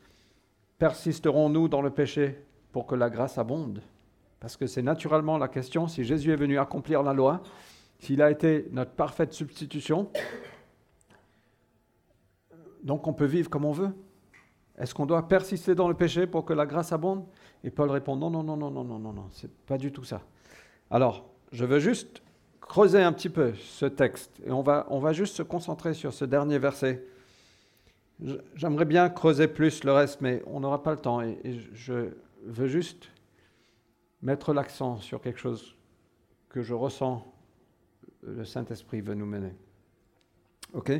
Persisterons-nous 0.78 1.68
dans 1.68 1.82
le 1.82 1.90
péché 1.90 2.38
pour 2.70 2.86
que 2.86 2.94
la 2.94 3.10
grâce 3.10 3.38
abonde? 3.38 3.80
Parce 4.38 4.56
que 4.56 4.66
c'est 4.66 4.82
naturellement 4.82 5.38
la 5.38 5.48
question, 5.48 5.88
si 5.88 6.04
Jésus 6.04 6.30
est 6.30 6.36
venu 6.36 6.58
accomplir 6.58 7.02
la 7.02 7.14
loi, 7.14 7.42
s'il 8.04 8.20
a 8.20 8.30
été 8.30 8.68
notre 8.70 8.90
parfaite 8.90 9.32
substitution, 9.32 10.10
donc 12.82 13.06
on 13.06 13.14
peut 13.14 13.24
vivre 13.24 13.48
comme 13.48 13.64
on 13.64 13.72
veut. 13.72 13.92
Est-ce 14.76 14.94
qu'on 14.94 15.06
doit 15.06 15.26
persister 15.26 15.74
dans 15.74 15.88
le 15.88 15.94
péché 15.94 16.26
pour 16.26 16.44
que 16.44 16.52
la 16.52 16.66
grâce 16.66 16.92
abonde? 16.92 17.24
Et 17.62 17.70
Paul 17.70 17.90
répond 17.90 18.14
non, 18.14 18.28
non, 18.28 18.42
non, 18.42 18.58
non, 18.58 18.70
non, 18.70 18.84
non, 18.84 18.98
non, 18.98 19.12
non, 19.14 19.28
c'est 19.30 19.50
pas 19.50 19.78
du 19.78 19.90
tout 19.90 20.04
ça. 20.04 20.20
Alors, 20.90 21.30
je 21.50 21.64
veux 21.64 21.78
juste 21.78 22.22
creuser 22.60 23.02
un 23.02 23.12
petit 23.12 23.30
peu 23.30 23.54
ce 23.54 23.86
texte 23.86 24.42
et 24.44 24.50
on 24.50 24.60
va, 24.60 25.12
juste 25.12 25.36
se 25.36 25.42
concentrer 25.42 25.94
sur 25.94 26.12
ce 26.12 26.26
dernier 26.26 26.58
verset. 26.58 27.06
J'aimerais 28.54 28.84
bien 28.84 29.08
creuser 29.08 29.48
plus 29.48 29.82
le 29.82 29.92
reste, 29.92 30.20
mais 30.20 30.42
on 30.46 30.60
n'aura 30.60 30.82
pas 30.82 30.90
le 30.90 30.98
temps 30.98 31.22
et 31.22 31.38
je 31.72 32.10
veux 32.44 32.66
juste 32.66 33.10
mettre 34.20 34.52
l'accent 34.52 34.98
sur 34.98 35.22
quelque 35.22 35.40
chose 35.40 35.74
que 36.50 36.62
je 36.62 36.74
ressens 36.74 37.33
le 38.26 38.44
Saint-Esprit 38.44 39.00
veut 39.00 39.14
nous 39.14 39.26
mener. 39.26 39.54
OK? 40.72 40.92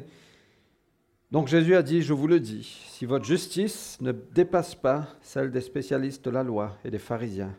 Donc 1.31 1.49
Jésus 1.49 1.75
a 1.75 1.83
dit, 1.83 2.03
je 2.03 2.13
vous 2.13 2.27
le 2.27 2.39
dis, 2.39 2.63
si 2.89 3.07
votre 3.07 3.25
justice 3.25 4.01
ne 4.01 4.13
dépasse 4.13 4.75
pas 4.75 5.09
celle 5.21 5.51
des 5.51 5.61
spécialistes 5.61 6.25
de 6.25 6.31
la 6.31 6.43
loi 6.43 6.77
et 6.85 6.91
des 6.91 6.99
pharisiens, 6.99 7.57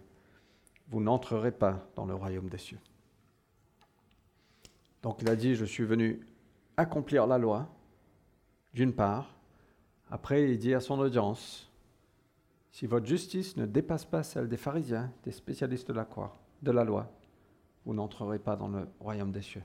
vous 0.89 1.01
n'entrerez 1.01 1.51
pas 1.51 1.89
dans 1.95 2.05
le 2.05 2.13
royaume 2.13 2.47
des 2.47 2.57
cieux. 2.57 2.79
Donc 5.01 5.21
il 5.21 5.29
a 5.29 5.35
dit, 5.35 5.55
je 5.55 5.65
suis 5.65 5.83
venu 5.83 6.25
accomplir 6.77 7.27
la 7.27 7.37
loi, 7.37 7.67
d'une 8.73 8.93
part. 8.93 9.35
Après, 10.09 10.49
il 10.49 10.57
dit 10.57 10.73
à 10.73 10.79
son 10.79 10.99
audience, 10.99 11.71
si 12.71 12.87
votre 12.87 13.05
justice 13.05 13.57
ne 13.57 13.65
dépasse 13.65 14.05
pas 14.05 14.23
celle 14.23 14.47
des 14.47 14.57
pharisiens, 14.57 15.11
des 15.23 15.31
spécialistes 15.31 15.87
de 15.87 15.93
la, 15.93 16.07
de 16.61 16.71
la 16.71 16.83
loi, 16.83 17.11
vous 17.85 17.93
n'entrerez 17.93 18.39
pas 18.39 18.55
dans 18.55 18.67
le 18.67 18.87
royaume 18.99 19.31
des 19.31 19.41
cieux. 19.41 19.63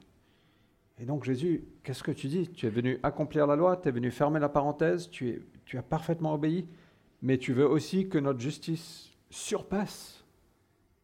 Et 0.99 1.07
donc 1.07 1.25
Jésus, 1.25 1.65
qu'est-ce 1.83 2.03
que 2.03 2.11
tu 2.11 2.29
dis? 2.29 2.49
Tu 2.49 2.67
es 2.67 2.71
venu 2.71 3.01
accomplir 3.03 3.47
la 3.47 3.57
loi, 3.57 3.77
tu 3.77 3.89
es 3.89 3.91
venu 3.91 4.11
fermer 4.11 4.39
la 4.39 4.51
parenthèse, 4.51 5.09
tu, 5.09 5.29
es, 5.29 5.77
as 5.77 5.83
parfaitement 5.83 6.35
obéi, 6.35 6.69
mais 7.23 7.39
tu 7.39 7.55
veux 7.55 7.67
aussi 7.67 8.09
que 8.09 8.19
notre 8.19 8.41
justice 8.41 9.11
surpasse 9.31 10.25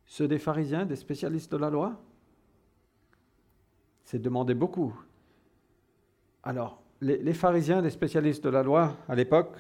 ceux 0.04 0.28
des 0.28 0.38
pharisiens, 0.38 0.85
des 0.85 0.96
spécialistes 0.96 1.50
de 1.50 1.56
la 1.56 1.70
loi? 1.70 2.00
C'est 4.04 4.20
demander 4.20 4.54
beaucoup. 4.54 4.94
Alors, 6.42 6.82
les, 7.00 7.16
les, 7.18 7.35
pharisiens, 7.35 7.80
les 7.80 7.90
spécialistes 7.90 8.44
de 8.44 8.50
la 8.50 8.62
loi 8.62 8.96
à 9.08 9.14
l'époque, 9.14 9.56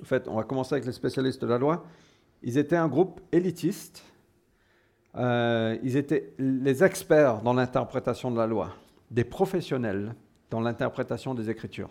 en 0.00 0.04
fait, 0.04 0.28
on 0.28 0.36
va 0.36 0.44
commencer 0.44 0.74
avec 0.74 0.86
les 0.86 0.92
spécialistes 0.92 1.42
de 1.42 1.48
la 1.48 1.58
loi, 1.58 1.84
ils 2.42 2.56
étaient 2.56 2.76
un 2.76 2.88
groupe 2.88 3.20
élitiste, 3.32 4.04
euh, 5.18 5.76
ils 5.82 5.96
étaient 5.96 6.32
les 6.38 6.84
experts 6.84 7.42
dans 7.42 7.52
l'interprétation 7.52 8.30
de 8.30 8.36
la 8.36 8.46
loi 8.46 8.74
des 9.10 9.24
professionnels 9.24 10.14
dans 10.50 10.60
l'interprétation 10.60 11.34
des 11.34 11.50
Écritures. 11.50 11.90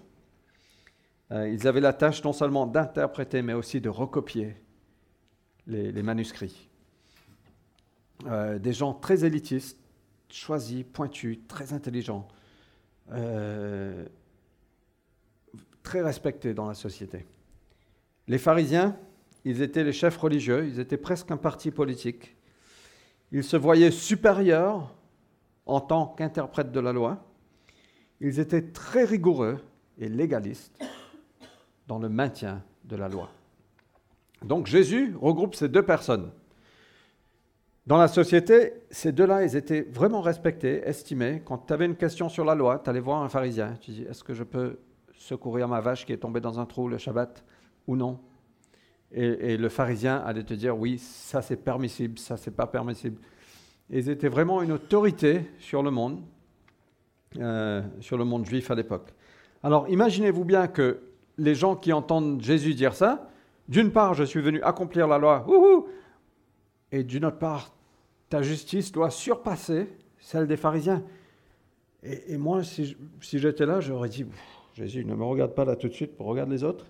Euh, 1.31 1.49
ils 1.49 1.67
avaient 1.67 1.81
la 1.81 1.93
tâche 1.93 2.23
non 2.23 2.31
seulement 2.31 2.65
d'interpréter, 2.65 3.41
mais 3.41 3.53
aussi 3.53 3.81
de 3.81 3.89
recopier 3.89 4.55
les, 5.65 6.01
manuscrits. 6.03 6.69
Euh, 8.27 8.57
des 8.59 8.71
gens 8.71 8.93
très 8.93 9.25
élitistes, 9.25 9.77
choisis, 10.29 10.85
pointus, 10.85 11.39
très 11.47 11.73
intelligents, 11.73 12.27
très 15.83 16.01
respectés 16.01 16.53
dans 16.53 16.67
la 16.67 16.73
société. 16.73 17.25
Les 18.27 18.37
pharisiens, 18.37 18.97
ils 19.43 19.61
étaient 19.61 19.83
les 19.83 19.93
chefs 19.93 20.17
religieux, 20.17 20.65
ils 20.67 20.79
étaient 20.79 20.97
presque 20.97 21.31
un 21.31 21.37
parti 21.37 21.71
politique. 21.71 22.36
Ils 23.31 23.43
se 23.43 23.57
voyaient 23.57 23.91
supérieurs 23.91 24.93
en 25.65 25.81
tant 25.81 26.07
qu'interprètes 26.07 26.71
de 26.71 26.79
la 26.79 26.93
loi, 26.93 27.17
ils 28.21 28.39
étaient 28.39 28.71
très 28.71 29.03
rigoureux 29.03 29.59
et 29.99 30.07
légalistes 30.07 30.81
dans 31.87 31.99
le 31.99 32.09
maintien 32.09 32.63
de 32.85 32.95
la 32.95 33.09
loi. 33.09 33.29
Donc 34.43 34.67
Jésus 34.67 35.15
regroupe 35.19 35.55
ces 35.55 35.67
deux 35.67 35.83
personnes. 35.83 36.31
Dans 37.85 37.97
la 37.97 38.07
société, 38.07 38.73
ces 38.91 39.11
deux-là, 39.11 39.43
ils 39.43 39.55
étaient 39.55 39.81
vraiment 39.81 40.21
respectés, 40.21 40.81
estimés. 40.85 41.41
Quand 41.45 41.57
tu 41.67 41.73
avais 41.73 41.85
une 41.85 41.95
question 41.95 42.27
sur 42.27 42.43
la 42.43 42.53
loi, 42.53 42.79
tu 42.83 42.89
allais 42.89 42.99
voir 42.99 43.23
un 43.23 43.29
pharisien. 43.29 43.75
Tu 43.79 43.91
dis, 43.91 44.03
est-ce 44.03 44.23
que 44.23 44.33
je 44.33 44.43
peux 44.43 44.79
secourir 45.17 45.67
ma 45.67 45.79
vache 45.79 46.05
qui 46.05 46.11
est 46.11 46.17
tombée 46.17 46.41
dans 46.41 46.59
un 46.59 46.65
trou 46.65 46.89
le 46.89 46.97
Shabbat 46.97 47.43
ou 47.87 47.95
non? 47.95 48.19
Et, 49.11 49.57
le 49.57 49.69
pharisien 49.69 50.17
allait 50.17 50.43
te 50.43 50.53
dire, 50.53 50.77
oui, 50.77 50.97
ça 50.97 51.41
c'est 51.41 51.55
permissible, 51.55 52.19
ça 52.19 52.37
c'est 52.37 52.51
pas 52.51 52.67
permissible 52.67 53.17
ils 53.89 54.09
étaient 54.09 54.27
vraiment 54.27 54.61
une 54.61 54.71
autorité 54.71 55.49
sur 55.59 55.81
le 55.81 55.91
monde, 55.91 56.21
euh, 57.37 57.81
sur 57.99 58.17
le 58.17 58.25
monde 58.25 58.45
juif 58.45 58.69
à 58.71 58.75
l'époque. 58.75 59.13
Alors 59.63 59.87
imaginez-vous 59.89 60.45
bien 60.45 60.67
que 60.67 60.99
les 61.37 61.55
gens 61.55 61.75
qui 61.75 61.93
entendent 61.93 62.41
Jésus 62.41 62.73
dire 62.73 62.95
ça, 62.95 63.29
d'une 63.67 63.91
part, 63.91 64.13
je 64.13 64.23
suis 64.23 64.41
venu 64.41 64.61
accomplir 64.61 65.07
la 65.07 65.17
loi, 65.17 65.45
et 66.91 67.03
d'une 67.03 67.25
autre 67.25 67.37
part, 67.37 67.73
ta 68.29 68.41
justice 68.41 68.91
doit 68.91 69.09
surpasser 69.09 69.87
celle 70.19 70.47
des 70.47 70.57
pharisiens. 70.57 71.03
Et, 72.03 72.37
moi, 72.37 72.63
si, 72.63 72.95
j'étais 73.21 73.65
là, 73.65 73.81
j'aurais 73.81 74.07
dit, 74.07 74.25
Jésus, 74.73 75.03
ne 75.03 75.15
me 75.15 75.23
regarde 75.25 75.53
pas 75.53 75.65
là 75.65 75.75
tout 75.75 75.89
de 75.89 75.93
suite, 75.93 76.11
regarde 76.17 76.49
les 76.49 76.63
autres. 76.63 76.85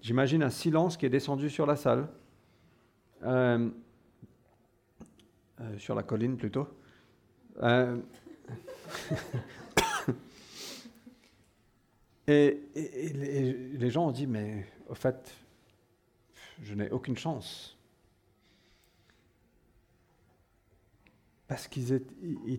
J'imagine 0.00 0.42
un 0.42 0.50
silence 0.50 0.96
qui 0.96 1.06
est 1.06 1.10
descendu 1.10 1.50
sur 1.50 1.66
la 1.66 1.76
salle. 1.76 2.08
Euh, 3.22 3.70
euh, 5.60 5.78
sur 5.78 5.94
la 5.94 6.02
colline 6.02 6.36
plutôt. 6.36 6.66
Euh, 7.62 7.96
et, 12.28 12.60
les, 12.74 13.90
gens 13.90 14.08
ont 14.08 14.12
dit, 14.12 14.26
mais 14.26 14.66
au 14.88 14.94
fait, 14.94 15.34
je 16.62 16.74
n'ai 16.74 16.90
aucune 16.90 17.16
chance. 17.16 17.78
Parce 21.48 21.68
qu'ils 21.68 22.02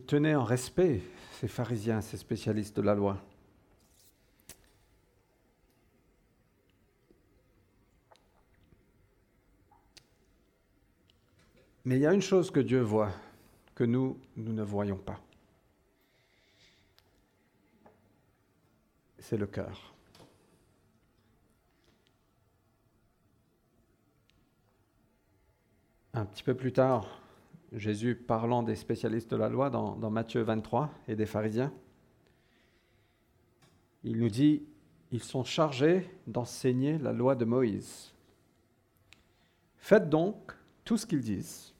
tenaient 0.07 0.33
en 0.33 0.43
respect, 0.43 1.01
ces 1.39 1.47
pharisiens, 1.47 2.01
ces 2.01 2.17
spécialistes 2.17 2.77
de 2.77 2.81
la 2.81 2.95
loi. 2.95 3.21
Mais 11.87 11.95
il 11.95 12.01
y 12.01 12.05
a 12.05 12.13
une 12.13 12.21
chose 12.21 12.51
que 12.51 12.59
Dieu 12.59 12.81
voit, 12.81 13.13
que 13.73 13.85
nous, 13.85 14.19
nous 14.35 14.51
ne 14.51 14.61
voyons 14.61 14.97
pas. 14.97 15.21
C'est 19.19 19.37
le 19.37 19.47
cœur. 19.47 19.93
Un 26.13 26.25
petit 26.25 26.43
peu 26.43 26.55
plus 26.55 26.73
tard, 26.73 27.21
Jésus 27.71 28.15
parlant 28.15 28.63
des 28.63 28.75
spécialistes 28.75 29.31
de 29.31 29.37
la 29.37 29.47
loi 29.47 29.69
dans, 29.69 29.95
dans 29.95 30.09
Matthieu 30.09 30.41
23 30.41 30.91
et 31.07 31.15
des 31.15 31.25
pharisiens, 31.25 31.71
il 34.03 34.19
nous 34.19 34.29
dit, 34.29 34.61
ils 35.13 35.23
sont 35.23 35.45
chargés 35.45 36.05
d'enseigner 36.27 36.97
la 36.97 37.13
loi 37.13 37.35
de 37.35 37.45
Moïse. 37.45 38.11
Faites 39.77 40.09
donc 40.09 40.51
tout 40.83 40.97
ce 40.97 41.05
qu'ils 41.05 41.21
disent 41.21 41.73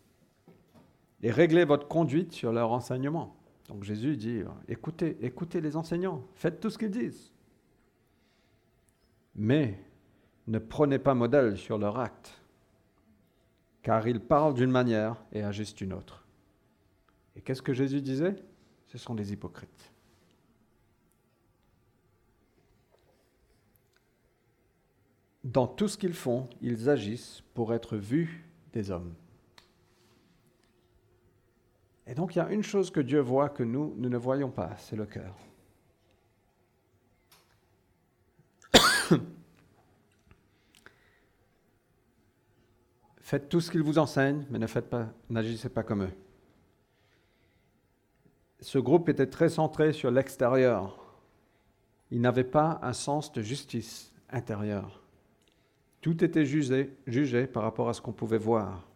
et 1.22 1.32
réglez 1.32 1.66
votre 1.66 1.88
conduite 1.88 2.34
sur 2.34 2.52
leur 2.52 2.72
enseignement. 2.72 3.36
Donc 3.68 3.84
Jésus 3.84 4.16
dit, 4.18 4.44
écoutez, 4.68 5.18
écoutez 5.22 5.62
les 5.62 5.76
enseignants, 5.76 6.24
faites 6.36 6.60
tout 6.60 6.70
ce 6.70 6.78
qu'ils 6.78 6.92
disent. 6.92 7.32
Mais 9.36 9.80
ne 10.48 10.60
prenez 10.60 11.00
pas 11.00 11.14
modèle 11.14 11.58
sur 11.58 11.78
leur 11.78 12.00
acte, 12.00 12.42
car 13.84 14.08
ils 14.08 14.20
parlent 14.20 14.54
d'une 14.54 14.72
manière 14.72 15.24
et 15.32 15.44
agissent 15.44 15.76
d'une 15.76 15.94
autre. 15.94 16.26
Et 17.36 17.42
qu'est-ce 17.42 17.62
que 17.62 17.74
Jésus 17.74 18.02
disait? 18.02 18.36
Ce 18.88 18.98
sont 18.98 19.16
des 19.16 19.34
hypocrites. 19.34 19.92
Dans 25.44 25.68
tout 25.68 25.88
ce 25.88 25.98
qu'ils 25.98 26.14
font, 26.14 26.50
ils 26.62 26.90
agissent 26.90 27.42
pour 27.54 27.74
être 27.74 27.96
vus 27.96 28.46
des 28.74 28.92
hommes. 28.92 29.14
Et 32.08 32.16
donc 32.16 32.36
il 32.36 32.40
y 32.40 32.42
a 32.42 32.50
une 32.50 32.64
chose 32.64 32.90
que 32.90 33.02
Dieu 33.02 33.20
voit 33.20 33.50
que 33.50 33.64
nous, 33.64 33.94
ne 33.98 34.18
voyons 34.18 34.50
pas, 34.50 34.72
c'est 34.78 34.96
le 34.96 35.06
cœur. 35.06 35.36
Faites 43.22 43.50
tout 43.50 43.60
ce 43.60 43.70
qu'il 43.70 43.84
vous 43.84 43.98
enseigne, 43.98 44.46
mais 44.50 44.58
n'agissez 45.30 45.68
pas 45.70 45.84
comme 45.84 46.04
eux. 46.04 46.14
Ce 48.62 48.80
groupe 48.80 49.10
était 49.10 49.28
très 49.28 49.50
centré 49.50 49.92
sur 49.92 50.10
l'extérieur. 50.10 51.04
Il 52.10 52.22
n'avait 52.22 52.46
pas 52.46 52.80
un 52.84 52.94
sens 52.94 53.34
de 53.34 53.42
justice 53.42 54.14
intérieure. 54.30 55.04
Tout 56.00 56.24
était 56.24 56.46
jugé 56.46 57.48
par 57.48 57.64
rapport 57.64 57.90
à 57.90 57.94
ce 57.94 58.00
qu'on 58.02 58.14
pouvait 58.14 58.38
voir. 58.38 58.87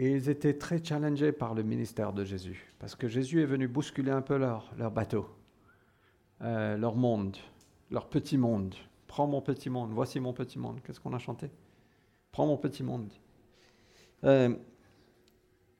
Et 0.00 0.12
ils 0.12 0.30
étaient 0.30 0.54
très 0.54 0.82
challengés 0.82 1.30
par 1.30 1.52
le 1.52 1.62
ministère 1.62 2.14
de 2.14 2.24
Jésus, 2.24 2.72
parce 2.78 2.94
que 2.94 3.06
Jésus 3.06 3.42
est 3.42 3.44
venu 3.44 3.68
bousculer 3.68 4.10
un 4.10 4.22
peu 4.22 4.38
leur, 4.38 4.72
bateau, 4.90 5.28
euh, 6.40 6.78
leur 6.78 6.96
monde, 6.96 7.36
leur 7.90 8.08
petit 8.08 8.38
monde. 8.38 8.74
Prends 9.06 9.26
mon 9.26 9.42
petit 9.42 9.68
monde, 9.68 9.90
voici 9.92 10.18
mon 10.18 10.32
petit 10.32 10.58
monde. 10.58 10.80
Qu'est-ce 10.82 11.00
qu'on 11.00 11.12
a 11.12 11.18
chanté? 11.18 11.50
Prends 12.32 12.46
mon 12.46 12.56
petit 12.56 12.82
monde. 12.82 13.12
Euh, 14.24 14.56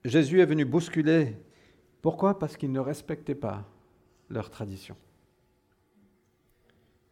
Jésus 0.05 0.43
est 0.43 0.45
venu 0.45 0.67
bousculer. 0.67 1.39
Pourquoi? 2.03 2.39
Parce 2.39 2.59
qu'ils 2.59 2.73
ne 2.73 2.81
respectaient 2.81 3.35
pas 3.35 3.65
leur 4.29 4.51
tradition. 4.51 4.97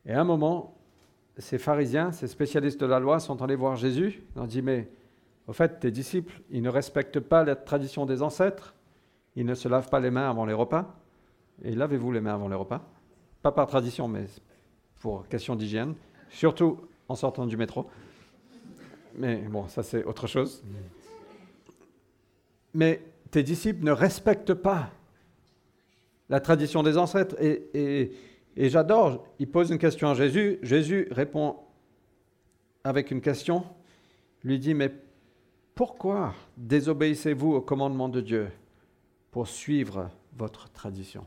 Et 0.05 0.13
à 0.13 0.21
un 0.21 0.25
moment, 0.25 0.77
ces 1.39 1.57
pharisiens, 1.57 2.13
ces 2.13 2.27
spécialistes 2.27 2.79
de 2.79 2.85
la 2.85 3.01
loi 3.01 3.19
sont 3.19 3.41
allés 3.41 3.57
voir 3.57 3.77
Jésus. 3.77 4.23
Ils 4.37 4.43
ont 4.43 4.47
dit, 4.47 4.61
mais 4.61 4.91
au 5.49 5.55
fait, 5.55 5.81
tes 5.81 5.91
disciples, 5.91 6.43
ils 6.51 6.63
ne 6.63 6.69
respectent 6.69 7.21
pas 7.21 7.43
la 7.43 7.57
tradition 7.57 8.05
des 8.05 8.23
ancêtres, 8.23 8.75
ils 9.35 9.47
ne 9.47 9.55
se 9.55 9.67
lavent 9.67 9.89
pas 9.89 9.99
les 9.99 10.11
mains 10.11 10.29
avant 10.29 10.45
les 10.45 10.53
repas. 10.53 10.95
Et 11.65 11.75
lavez-vous 11.75 12.13
les 12.13 12.21
mains 12.21 12.35
avant 12.35 12.49
les 12.49 12.55
repas? 12.55 12.87
Pas 13.41 13.51
par 13.51 13.67
tradition, 13.67 14.09
mais 14.09 14.27
pour 15.01 15.27
question 15.27 15.57
d'hygiène, 15.57 15.95
surtout 16.29 16.79
en 17.09 17.15
sortant 17.15 17.47
du 17.47 17.57
métro. 17.57 17.89
Mais 19.15 19.37
bon, 19.37 19.67
ça 19.69 19.83
c'est 19.83 20.05
autre 20.05 20.27
chose. 20.27 20.63
Mais 22.75 23.01
tes 23.31 23.43
disciples 23.43 23.85
ne 23.85 23.91
respectent 23.91 24.55
pas 24.55 24.91
la 26.29 26.41
tradition 26.41 26.83
des 26.83 26.99
ancêtres. 26.99 27.37
Et, 27.41 28.13
j'adore, 28.55 29.27
il 29.39 29.51
pose 29.51 29.71
une 29.71 29.79
question 29.79 30.11
à 30.11 30.15
Jésus. 30.15 30.59
Jésus 30.63 31.09
répond 31.11 31.57
avec 32.85 33.11
une 33.11 33.23
question, 33.23 33.65
lui 34.45 34.59
dit, 34.59 34.75
mais 34.75 34.93
pourquoi 35.79 36.35
désobéissez-vous 36.57 37.53
au 37.53 37.61
commandement 37.61 38.09
de 38.09 38.21
Dieu 38.21 38.51
pour 39.31 39.47
suivre 39.47 40.11
votre 40.37 40.69
tradition? 40.73 41.25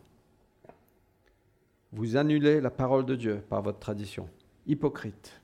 Vous 1.93 2.17
annulez 2.17 2.60
la 2.60 2.70
parole 2.70 3.05
de 3.05 3.15
Dieu 3.15 3.41
par 3.48 3.62
votre 3.62 3.79
tradition. 3.79 4.27
Hypocrite. 4.67 5.39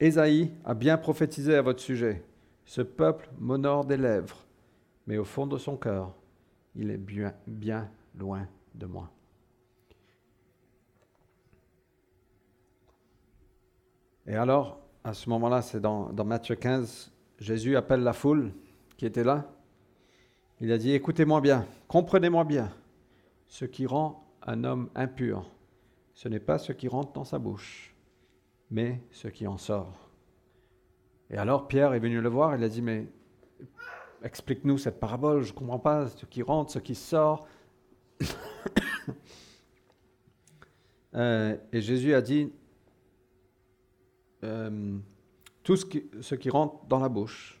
Ésaïe 0.00 0.54
a 0.64 0.72
bien 0.72 0.96
prophétisé 0.96 1.54
à 1.54 1.60
votre 1.60 1.80
sujet. 1.80 2.24
Ce 2.64 2.80
peuple 2.80 3.28
m'honore 3.38 3.84
des 3.84 3.98
lèvres, 3.98 4.46
mais 5.06 5.18
au 5.18 5.24
fond 5.26 5.46
de 5.46 5.58
son 5.58 5.76
cœur, 5.76 6.14
il 6.74 6.90
est 6.90 6.96
bien, 6.96 7.90
loin 8.18 8.48
de 8.74 8.86
moi. 8.86 9.10
Et 14.26 14.34
alors, 14.34 14.80
à 15.04 15.12
ce 15.12 15.28
moment-là, 15.28 15.60
c'est 15.60 15.80
dans 15.82 16.24
Matthieu 16.24 16.54
15, 16.54 17.12
Jésus 17.38 17.76
appelle 17.76 18.00
la 18.00 18.12
foule 18.12 18.52
qui 18.96 19.06
était 19.06 19.24
là. 19.24 19.52
Il 20.60 20.72
a 20.72 20.78
dit, 20.78 20.92
écoutez-moi 20.92 21.40
bien, 21.40 21.66
comprenez-moi 21.86 22.44
bien. 22.44 22.72
Ce 23.46 23.64
qui 23.64 23.86
rend 23.86 24.28
un 24.42 24.64
homme 24.64 24.90
impur, 24.94 25.50
ce 26.14 26.28
n'est 26.28 26.40
pas 26.40 26.58
ce 26.58 26.72
qui 26.72 26.88
rentre 26.88 27.12
dans 27.12 27.24
sa 27.24 27.38
bouche, 27.38 27.94
mais 28.70 29.00
ce 29.10 29.28
qui 29.28 29.46
en 29.46 29.56
sort. 29.56 30.10
Et 31.30 31.36
alors 31.36 31.68
Pierre 31.68 31.94
est 31.94 32.00
venu 32.00 32.20
le 32.20 32.28
voir, 32.28 32.56
il 32.56 32.64
a 32.64 32.68
dit, 32.68 32.82
mais 32.82 33.06
explique-nous 34.22 34.78
cette 34.78 34.98
parabole, 34.98 35.42
je 35.42 35.52
ne 35.52 35.58
comprends 35.58 35.78
pas 35.78 36.08
ce 36.08 36.26
qui 36.26 36.42
rentre, 36.42 36.72
ce 36.72 36.78
qui 36.78 36.94
sort. 36.94 37.46
Euh, 41.14 41.56
et 41.72 41.80
Jésus 41.80 42.12
a 42.12 42.20
dit, 42.20 42.52
euh, 44.44 44.98
tout 45.68 45.76
ce 45.76 46.34
qui, 46.34 46.48
rentre 46.48 46.86
dans 46.86 46.98
la 46.98 47.10
bouche, 47.10 47.60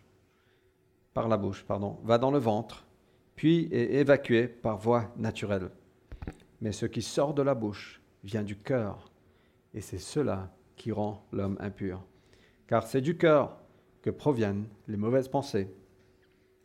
par 1.12 1.28
la 1.28 1.36
bouche, 1.36 1.62
pardon, 1.62 1.98
va 2.04 2.16
dans 2.16 2.30
le 2.30 2.38
ventre, 2.38 2.86
puis 3.36 3.68
est 3.70 3.96
évacué 3.96 4.48
par 4.48 4.78
voie 4.78 5.12
naturelle. 5.18 5.68
Mais 6.62 6.72
ce 6.72 6.86
qui 6.86 7.02
sort 7.02 7.34
de 7.34 7.42
la 7.42 7.54
bouche 7.54 8.00
vient 8.24 8.42
du 8.42 8.56
cœur, 8.56 9.10
et 9.74 9.82
c'est 9.82 9.98
cela 9.98 10.50
qui 10.74 10.90
rend 10.90 11.26
l'homme 11.32 11.58
impur. 11.60 12.02
Car 12.66 12.86
c'est 12.86 13.02
du 13.02 13.18
cœur 13.18 13.58
que 14.00 14.08
proviennent 14.08 14.68
les 14.86 14.96
mauvaises 14.96 15.28
pensées, 15.28 15.70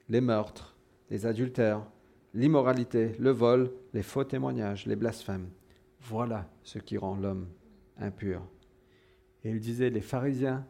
les 0.08 0.22
meurtres, 0.22 0.78
les 1.10 1.26
adultères, 1.26 1.86
l'immoralité, 2.34 3.18
le 3.20 3.32
vol, 3.32 3.70
les 3.94 4.04
faux 4.04 4.24
témoignages, 4.24 4.86
les 4.86 4.96
blasphèmes. 4.96 5.50
Voilà 6.00 6.50
ce 6.64 6.80
qui 6.80 6.98
rend 6.98 7.18
l'homme 7.18 7.50
impur. 7.98 8.42
Et 9.44 9.50
il 9.50 9.60
disait, 9.60 9.90
les 9.90 10.00
pharisiens 10.00 10.66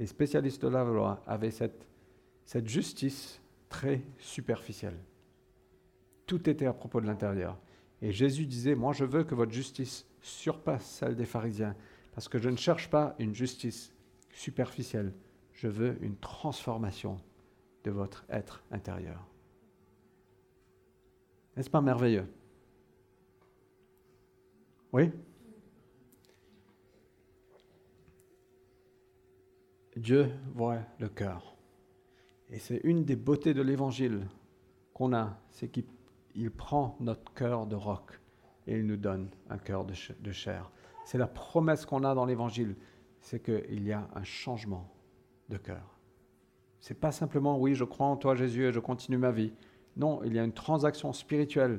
les 0.00 0.06
spécialistes 0.06 0.62
de 0.62 0.68
la 0.68 0.82
loi 0.82 1.22
avaient 1.26 1.50
cette, 1.50 1.86
justice 2.64 3.40
très 3.68 4.02
superficielle. 4.18 4.96
Tout 6.26 6.48
était 6.48 6.64
à 6.66 6.72
propos 6.72 7.02
de 7.02 7.06
l'intérieur. 7.06 7.58
Et 8.00 8.10
Jésus 8.10 8.46
disait, 8.46 8.74
moi 8.74 8.94
je 8.94 9.04
veux 9.04 9.24
que 9.24 9.34
votre 9.34 9.52
justice 9.52 10.06
surpasse 10.22 10.86
celle 10.86 11.16
des 11.16 11.26
pharisiens, 11.26 11.76
parce 12.14 12.28
que 12.28 12.38
je 12.38 12.48
ne 12.48 12.56
cherche 12.56 12.88
pas 12.88 13.14
une 13.18 13.34
justice 13.34 13.92
superficielle, 14.32 15.12
je 15.52 15.68
veux 15.68 15.98
une 16.02 16.16
transformation 16.16 17.20
de 17.84 17.90
votre 17.90 18.24
être 18.30 18.64
intérieur. 18.70 19.28
N'est-ce 21.56 21.70
pas 21.70 21.82
merveilleux? 21.82 22.26
Oui? 24.94 25.12
Dieu 30.00 30.30
voit 30.54 30.78
le 30.98 31.10
cœur. 31.10 31.54
Et 32.48 32.58
c'est 32.58 32.80
une 32.84 33.04
des 33.04 33.16
beautés 33.16 33.52
de 33.52 33.60
l'évangile 33.60 34.26
qu'on 34.94 35.12
a, 35.12 35.38
c'est 35.50 35.68
qu'il 35.68 36.50
prend 36.50 36.96
notre 37.00 37.34
cœur 37.34 37.66
de 37.66 37.76
roc 37.76 38.18
et 38.66 38.78
il 38.78 38.86
nous 38.86 38.96
donne 38.96 39.28
un 39.50 39.58
cœur 39.58 39.84
de 39.84 40.32
chair. 40.32 40.70
C'est 41.04 41.18
la 41.18 41.26
promesse 41.26 41.84
qu'on 41.84 42.02
a 42.04 42.14
dans 42.14 42.24
l'évangile, 42.24 42.76
c'est 43.20 43.42
qu'il 43.42 43.86
y 43.86 43.92
a 43.92 44.08
un 44.14 44.24
changement 44.24 44.90
de 45.50 45.58
cœur. 45.58 45.98
C'est 46.80 46.98
pas 46.98 47.12
simplement 47.12 47.58
oui, 47.58 47.74
je 47.74 47.84
crois 47.84 48.06
en 48.06 48.16
toi 48.16 48.34
Jésus 48.34 48.64
et 48.64 48.72
je 48.72 48.80
continue 48.80 49.18
ma 49.18 49.32
vie. 49.32 49.52
Non, 49.98 50.22
il 50.24 50.32
y 50.32 50.38
a 50.38 50.44
une 50.44 50.54
transaction 50.54 51.12
spirituelle. 51.12 51.78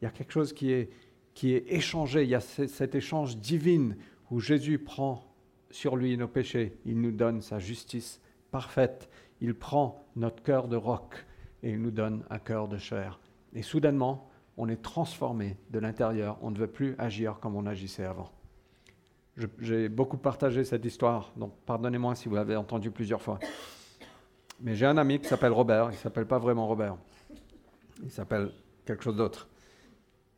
Il 0.00 0.06
y 0.06 0.08
a 0.08 0.10
quelque 0.10 0.32
chose 0.32 0.52
qui 0.52 0.72
est, 0.72 0.90
qui 1.34 1.52
est 1.52 1.72
échangé. 1.72 2.24
Il 2.24 2.30
y 2.30 2.34
a 2.34 2.40
cet 2.40 2.96
échange 2.96 3.36
divin 3.36 3.92
où 4.28 4.40
Jésus 4.40 4.80
prend 4.80 5.29
sur 5.70 5.96
lui 5.96 6.16
nos 6.16 6.28
péchés, 6.28 6.78
il 6.84 7.00
nous 7.00 7.12
donne 7.12 7.40
sa 7.40 7.58
justice 7.58 8.20
parfaite, 8.50 9.08
il 9.40 9.54
prend 9.54 10.04
notre 10.16 10.42
cœur 10.42 10.68
de 10.68 10.76
roc 10.76 11.26
et 11.62 11.70
il 11.70 11.80
nous 11.80 11.90
donne 11.90 12.24
un 12.30 12.38
cœur 12.38 12.68
de 12.68 12.78
chair. 12.78 13.20
Et 13.54 13.62
soudainement, 13.62 14.28
on 14.56 14.68
est 14.68 14.82
transformé 14.82 15.56
de 15.70 15.78
l'intérieur, 15.78 16.38
on 16.42 16.50
ne 16.50 16.58
veut 16.58 16.66
plus 16.66 16.94
agir 16.98 17.38
comme 17.40 17.56
on 17.56 17.66
agissait 17.66 18.04
avant. 18.04 18.30
J'ai 19.60 19.88
beaucoup 19.88 20.18
partagé 20.18 20.64
cette 20.64 20.84
histoire, 20.84 21.32
donc 21.36 21.54
pardonnez-moi 21.64 22.14
si 22.14 22.28
vous 22.28 22.34
l'avez 22.34 22.56
entendu 22.56 22.90
plusieurs 22.90 23.22
fois. 23.22 23.38
Mais 24.60 24.74
j'ai 24.74 24.86
un 24.86 24.98
ami 24.98 25.18
qui 25.18 25.28
s'appelle 25.28 25.52
Robert, 25.52 25.86
il 25.86 25.94
ne 25.94 25.98
s'appelle 25.98 26.26
pas 26.26 26.38
vraiment 26.38 26.66
Robert, 26.66 26.96
il 28.02 28.10
s'appelle 28.10 28.52
quelque 28.84 29.02
chose 29.02 29.16
d'autre. 29.16 29.48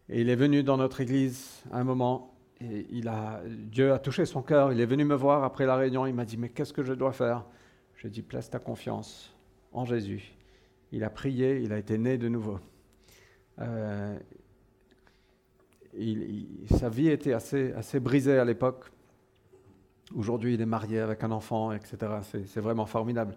Et 0.08 0.20
il 0.20 0.28
est 0.28 0.36
venu 0.36 0.62
dans 0.62 0.76
notre 0.76 1.00
église 1.00 1.64
à 1.72 1.78
un 1.78 1.84
moment 1.84 2.34
et 2.62 2.86
il 2.90 3.08
a, 3.08 3.40
Dieu 3.46 3.92
a 3.92 3.98
touché 3.98 4.24
son 4.24 4.42
cœur. 4.42 4.72
Il 4.72 4.80
est 4.80 4.86
venu 4.86 5.04
me 5.04 5.14
voir 5.14 5.44
après 5.44 5.66
la 5.66 5.76
réunion. 5.76 6.06
Il 6.06 6.14
m'a 6.14 6.24
dit, 6.24 6.36
mais 6.36 6.48
qu'est-ce 6.48 6.72
que 6.72 6.82
je 6.82 6.92
dois 6.92 7.12
faire? 7.12 7.44
Je 7.96 8.08
dit, 8.08 8.22
place 8.22 8.50
ta 8.50 8.58
confiance 8.58 9.34
en 9.72 9.84
Jésus. 9.84 10.34
Il 10.92 11.04
a 11.04 11.10
prié, 11.10 11.60
il 11.60 11.72
a 11.72 11.78
été 11.78 11.98
né 11.98 12.18
de 12.18 12.28
nouveau. 12.28 12.58
Euh, 13.60 14.18
sa 16.78 16.88
vie 16.88 17.08
était 17.08 17.32
assez, 17.32 17.72
assez 17.72 18.00
brisée 18.00 18.38
à 18.38 18.44
l'époque. 18.44 18.86
Aujourd'hui, 20.14 20.54
il 20.54 20.60
est 20.60 20.66
marié 20.66 21.00
avec 21.00 21.24
un 21.24 21.30
enfant, 21.30 21.72
etc. 21.72 21.96
C'est 22.22 22.60
vraiment 22.60 22.86
formidable. 22.86 23.36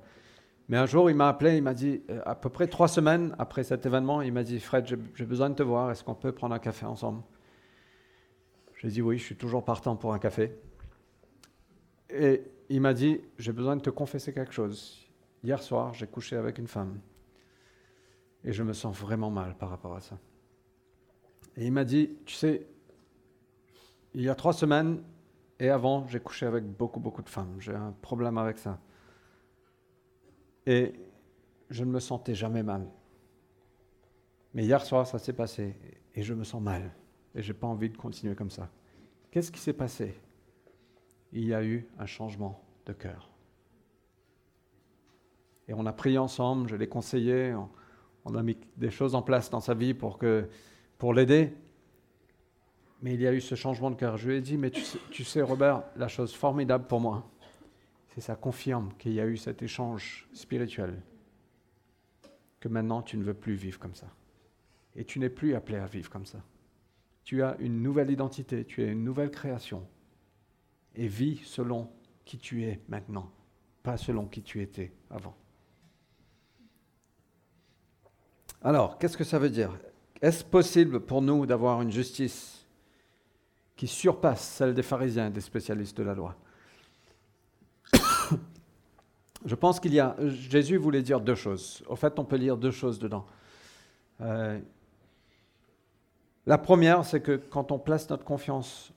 Mais 0.68 0.78
un 0.78 0.86
jour, 0.86 1.10
il 1.10 1.16
m'a 1.16 1.30
appelé, 1.30 1.58
il 1.58 1.64
m'a 1.64 1.74
dit, 1.74 2.02
euh, 2.10 2.22
à 2.26 2.34
peu 2.34 2.50
près 2.50 2.68
trois 2.68 2.88
semaines 2.88 3.36
après 3.38 3.64
cet 3.64 3.86
événement, 3.86 4.22
il 4.22 4.34
m'a 4.34 4.44
dit, 4.44 4.60
Fred, 4.60 4.86
j'ai 4.88 5.26
besoin 5.26 5.50
de 5.50 5.56
te 5.56 5.64
voir, 5.64 5.92
est-ce 5.92 6.04
qu'on 6.04 6.16
peut 6.16 6.32
prendre 6.32 6.56
un 6.56 6.60
café 6.60 6.86
ensemble? 6.86 7.22
J'ai 8.78 8.90
dit 8.90 9.02
oui, 9.02 9.18
je 9.18 9.24
suis 9.24 9.36
toujours 9.36 9.64
partant 9.64 9.96
pour 9.96 10.14
un 10.14 10.20
café. 10.20 10.58
Et 12.10 12.44
il 12.70 12.82
m'a 12.82 12.94
dit, 12.94 13.22
j'ai 13.38 13.52
besoin 13.52 13.76
de 13.76 13.82
te 13.82 13.90
confesser 13.90 14.34
quelque 14.34 14.54
chose. 14.54 15.08
Hier 15.44 15.62
soir, 15.62 15.94
j'ai 15.94 16.08
couché 16.08 16.36
avec 16.36 16.58
une 16.58 16.68
femme. 16.68 17.00
Et 18.44 18.52
je 18.52 18.64
me 18.64 18.74
sens 18.74 18.96
vraiment 18.98 19.30
mal 19.30 19.56
par 19.58 19.70
rapport 19.70 19.96
à 19.96 20.02
ça. 20.02 20.18
Et 21.58 21.66
il 21.66 21.72
m'a 21.72 21.84
dit, 21.84 22.12
tu 22.26 22.36
sais, 22.36 22.68
il 24.14 24.22
y 24.22 24.30
a 24.30 24.36
trois 24.36 24.54
semaines 24.54 25.04
et 25.60 25.70
avant, 25.70 26.08
j'ai 26.08 26.20
couché 26.20 26.46
avec 26.46 26.66
beaucoup, 26.66 27.00
beaucoup 27.00 27.22
de 27.22 27.30
femmes. 27.30 27.56
J'ai 27.60 27.74
un 27.74 27.94
problème 28.02 28.38
avec 28.38 28.58
ça. 28.58 28.80
Et 30.66 30.94
je 31.70 31.84
ne 31.84 31.92
me 31.92 32.00
sentais 32.00 32.36
jamais 32.36 32.64
mal. 32.64 32.88
Mais 34.54 34.64
hier 34.64 34.84
soir, 34.86 35.06
ça 35.06 35.20
s'est 35.20 35.34
passé 35.34 35.76
et 36.14 36.24
je 36.24 36.34
me 36.34 36.44
sens 36.44 36.62
mal. 36.62 36.92
Et 37.36 37.42
je 37.42 37.52
n'ai 37.52 37.60
pas 37.60 37.68
envie 37.68 37.90
de 37.90 37.98
continuer 37.98 38.36
comme 38.36 38.50
ça. 38.50 38.70
Qu'est-ce 39.30 39.52
qui 39.52 39.60
s'est 39.60 39.74
passé? 39.74 40.16
Il 41.34 41.46
y 41.46 41.54
a 41.54 41.64
eu 41.64 41.86
un 42.00 42.06
changement 42.06 42.64
de 42.86 42.94
cœur. 42.94 43.30
Et 45.68 45.74
on 45.74 45.86
a 45.86 45.94
prié 45.94 46.18
ensemble, 46.18 46.70
je 46.70 46.76
l'ai 46.76 46.88
conseillé, 46.88 47.54
on, 48.24 48.36
a 48.36 48.44
mis 48.44 48.58
des 48.78 48.92
choses 48.92 49.16
en 49.16 49.22
place 49.22 49.50
dans 49.50 49.60
sa 49.60 49.74
vie 49.74 49.94
pour, 49.94 50.20
pour 50.98 51.14
l'aider. 51.14 51.54
Mais 53.02 53.14
il 53.16 53.22
y 53.22 53.28
a 53.28 53.34
eu 53.34 53.42
ce 53.42 53.56
changement 53.56 53.92
de 53.92 53.96
cœur. 53.96 54.18
Je 54.18 54.30
lui 54.30 54.38
ai 54.38 54.42
dit, 54.42 54.58
mais 54.58 54.72
tu 54.72 54.82
sais, 54.82 55.00
tu 55.12 55.24
sais 55.24 55.42
Robert, 55.42 55.84
la 55.96 56.08
chose 56.08 56.34
formidable 56.34 56.88
pour 56.88 57.02
moi, 57.02 57.30
c'est 58.14 58.22
ça 58.22 58.36
confirme 58.36 58.94
qu'il 58.98 59.14
y 59.14 59.20
a 59.20 59.26
eu 59.26 59.36
cet 59.36 59.62
échange 59.62 60.30
spirituel, 60.34 61.02
que 62.60 62.70
maintenant 62.70 63.02
tu 63.02 63.18
ne 63.18 63.24
veux 63.24 63.34
plus 63.34 63.56
vivre 63.56 63.80
comme 63.80 63.96
ça. 63.96 64.08
Et 64.96 65.04
tu 65.04 65.20
n'es 65.20 65.30
plus 65.30 65.56
appelé 65.56 65.78
à 65.78 65.86
vivre 65.86 66.10
comme 66.10 66.26
ça. 66.26 66.40
Tu 67.26 67.44
as 67.44 67.58
une 67.60 67.82
nouvelle 67.82 68.12
identité, 68.12 68.64
tu 68.66 68.84
es 68.84 68.88
une 68.88 69.04
nouvelle 69.04 69.32
création. 69.32 69.86
Et 70.96 71.08
vis 71.08 71.42
selon 71.44 71.90
qui 72.24 72.38
tu 72.38 72.64
es 72.64 72.80
maintenant, 72.88 73.32
pas 73.84 73.98
selon 73.98 74.28
qui 74.28 74.42
tu 74.44 74.62
étais 74.62 74.94
avant. 75.10 75.36
Alors, 78.62 78.98
qu'est-ce 78.98 79.18
que 79.18 79.24
ça 79.24 79.40
veut 79.40 79.50
dire? 79.50 79.78
Est-ce 80.22 80.44
possible 80.44 81.00
pour 81.00 81.22
nous 81.22 81.46
d'avoir 81.46 81.82
une 81.82 81.92
justice 81.92 82.66
qui 83.76 83.88
surpasse 83.88 84.42
celle 84.42 84.74
des 84.74 84.84
pharisiens 84.84 85.28
et 85.28 85.32
des 85.32 85.42
spécialistes 85.42 85.98
de 85.98 86.04
la 86.04 86.14
loi? 86.14 86.36
Je 89.46 89.56
pense 89.56 89.80
qu'il 89.80 89.94
y 89.94 90.00
a. 90.00 90.16
Jésus 90.28 90.78
voulait 90.78 91.02
dire 91.02 91.20
deux 91.20 91.36
choses. 91.36 91.84
Au 91.88 91.96
fait, 91.96 92.18
on 92.18 92.26
peut 92.26 92.38
lire 92.38 92.58
deux 92.58 92.72
choses 92.72 92.98
dedans. 92.98 93.26
Euh, 94.22 94.60
la 96.46 96.58
première, 96.58 97.06
c'est 97.06 97.22
que 97.22 97.38
quand 97.38 97.72
on 97.72 97.80
place 97.80 98.10
notre 98.10 98.24
confiance 98.24 98.94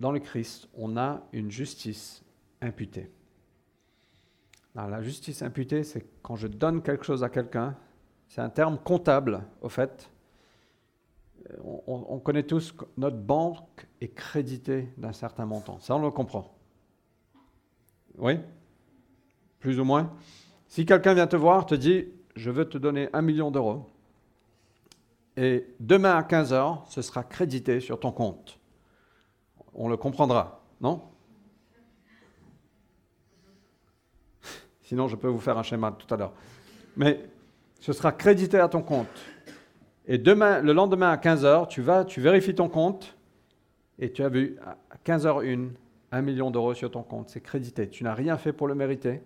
dans 0.00 0.12
le 0.12 0.18
Christ, 0.18 0.68
on 0.74 0.96
a 0.96 1.22
une 1.32 1.50
justice 1.50 2.22
imputée. 2.60 3.10
la 4.74 5.02
justice 5.02 5.42
imputée, 5.42 5.84
c'est 5.84 6.04
quand 6.22 6.36
je 6.36 6.46
donne 6.46 6.82
quelque 6.82 7.04
chose 7.04 7.24
à 7.24 7.30
quelqu'un, 7.30 7.76
c'est 8.28 8.40
un 8.40 8.50
terme 8.50 8.78
comptable, 8.78 9.42
au 9.62 9.68
fait. 9.68 10.10
On, 11.86 12.18
connaît 12.18 12.42
tous 12.42 12.72
que 12.72 12.84
notre 12.96 13.18
banque 13.18 13.86
est 14.00 14.08
créditée 14.08 14.88
d'un 14.96 15.12
certain 15.12 15.46
montant. 15.46 15.78
Ça, 15.78 15.94
on 15.94 16.02
le 16.02 16.10
comprend. 16.10 16.52
Oui? 18.18 18.40
Plus 19.60 19.78
ou 19.78 19.84
moins? 19.84 20.12
Si 20.66 20.84
quelqu'un 20.84 21.14
vient 21.14 21.28
te 21.28 21.36
voir, 21.36 21.64
te 21.64 21.76
dit, 21.76 22.08
je 22.34 22.50
veux 22.50 22.68
te 22.68 22.78
donner 22.78 23.08
un 23.12 23.22
million 23.22 23.52
d'euros, 23.52 23.86
et 25.36 25.66
demain 25.80 26.16
à 26.16 26.22
15 26.22 26.52
heures, 26.52 26.84
ce 26.88 27.02
sera 27.02 27.22
crédité 27.22 27.80
sur 27.80 28.00
ton 28.00 28.12
compte. 28.12 28.58
On 29.74 29.88
le 29.88 29.96
comprendra, 29.96 30.62
non? 30.80 31.02
Sinon, 34.82 35.08
je 35.08 35.16
peux 35.16 35.28
vous 35.28 35.40
faire 35.40 35.58
un 35.58 35.62
schéma 35.62 35.92
tout 35.92 36.12
à 36.14 36.16
l'heure. 36.16 36.32
Mais 36.96 37.28
ce 37.80 37.92
sera 37.92 38.12
crédité 38.12 38.58
à 38.58 38.68
ton 38.68 38.82
compte. 38.82 39.08
Et 40.06 40.16
demain, 40.16 40.60
le 40.60 40.72
lendemain 40.72 41.10
à 41.10 41.16
15h, 41.16 41.68
tu 41.68 41.82
vas, 41.82 42.04
tu 42.04 42.20
vérifies 42.20 42.54
ton 42.54 42.68
compte 42.68 43.16
et 43.98 44.12
tu 44.12 44.22
as 44.22 44.28
vu 44.28 44.56
à 44.64 44.76
15h01, 45.04 45.70
1 46.12 46.22
million 46.22 46.50
d'euros 46.50 46.74
sur 46.74 46.90
ton 46.90 47.02
compte. 47.02 47.28
C'est 47.30 47.40
crédité. 47.40 47.88
Tu 47.88 48.04
n'as 48.04 48.14
rien 48.14 48.38
fait 48.38 48.52
pour 48.52 48.68
le 48.68 48.74
mériter. 48.74 49.20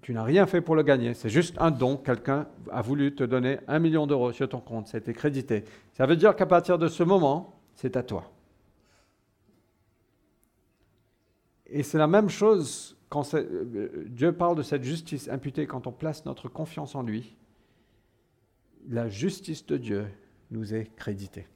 Tu 0.00 0.14
n'as 0.14 0.22
rien 0.22 0.46
fait 0.46 0.60
pour 0.60 0.76
le 0.76 0.82
gagner. 0.82 1.14
C'est 1.14 1.28
juste 1.28 1.56
un 1.58 1.70
don. 1.70 1.96
Quelqu'un 1.96 2.46
a 2.70 2.82
voulu 2.82 3.14
te 3.14 3.24
donner 3.24 3.58
1 3.66 3.78
million 3.78 4.06
d'euros 4.06 4.32
sur 4.32 4.48
ton 4.48 4.60
compte. 4.60 4.86
C'était 4.88 5.12
crédité. 5.12 5.64
Ça 5.94 6.06
veut 6.06 6.16
dire 6.16 6.36
qu'à 6.36 6.46
partir 6.46 6.78
de 6.78 6.88
ce 6.88 7.02
moment, 7.02 7.60
c'est 7.74 7.96
à 7.96 8.02
toi. 8.02 8.30
Et 11.66 11.82
c'est 11.82 11.98
la 11.98 12.06
même 12.06 12.28
chose 12.28 12.96
quand 13.08 13.34
euh, 13.34 14.04
Dieu 14.06 14.32
parle 14.32 14.56
de 14.56 14.62
cette 14.62 14.84
justice 14.84 15.28
imputée 15.28 15.66
quand 15.66 15.86
on 15.86 15.92
place 15.92 16.24
notre 16.24 16.48
confiance 16.48 16.94
en 16.94 17.02
lui 17.02 17.36
la 18.88 19.08
justice 19.08 19.66
de 19.66 19.76
Dieu 19.76 20.08
nous 20.50 20.74
est 20.74 20.94
créditée. 20.96 21.46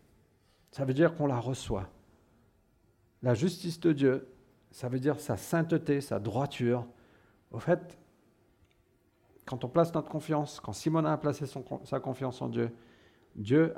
Ça 0.70 0.84
veut 0.84 0.94
dire 0.94 1.14
qu'on 1.14 1.26
la 1.26 1.38
reçoit. 1.38 1.88
La 3.22 3.34
justice 3.34 3.80
de 3.80 3.92
Dieu, 3.92 4.28
ça 4.70 4.88
veut 4.88 4.98
dire 4.98 5.18
sa 5.20 5.36
sainteté, 5.36 6.00
sa 6.00 6.18
droiture. 6.18 6.86
Au 7.50 7.58
fait, 7.58 7.98
quand 9.46 9.64
on 9.64 9.68
place 9.68 9.92
notre 9.94 10.08
confiance, 10.08 10.60
quand 10.60 10.72
Simon 10.72 11.04
a 11.04 11.16
placé 11.16 11.46
sa 11.46 12.00
confiance 12.00 12.40
en 12.40 12.48
Dieu, 12.48 12.70
Dieu 13.34 13.74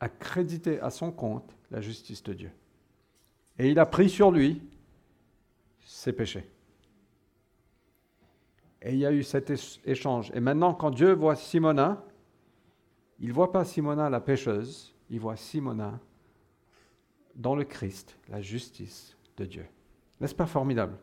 a 0.00 0.08
crédité 0.08 0.80
à 0.80 0.90
son 0.90 1.12
compte 1.12 1.54
la 1.70 1.80
justice 1.80 2.22
de 2.22 2.32
Dieu. 2.32 2.50
Et 3.58 3.70
il 3.70 3.78
a 3.78 3.86
pris 3.86 4.10
sur 4.10 4.30
lui 4.30 4.62
ses 5.80 6.12
péchés. 6.12 6.48
Et 8.82 8.92
il 8.92 8.98
y 8.98 9.06
a 9.06 9.12
eu 9.12 9.22
cet 9.22 9.52
échange. 9.84 10.30
Et 10.34 10.40
maintenant, 10.40 10.74
quand 10.74 10.90
Dieu 10.90 11.12
voit 11.12 11.36
Simona, 11.36 12.04
il 13.18 13.28
ne 13.28 13.32
voit 13.32 13.52
pas 13.52 13.64
Simona 13.64 14.10
la 14.10 14.20
pécheuse, 14.20 14.94
il 15.10 15.20
voit 15.20 15.36
Simona 15.36 15.98
dans 17.34 17.54
le 17.54 17.64
Christ, 17.64 18.16
la 18.28 18.40
justice 18.40 19.16
de 19.36 19.44
Dieu. 19.44 19.66
N'est-ce 20.20 20.34
pas 20.34 20.46
formidable? 20.46 20.96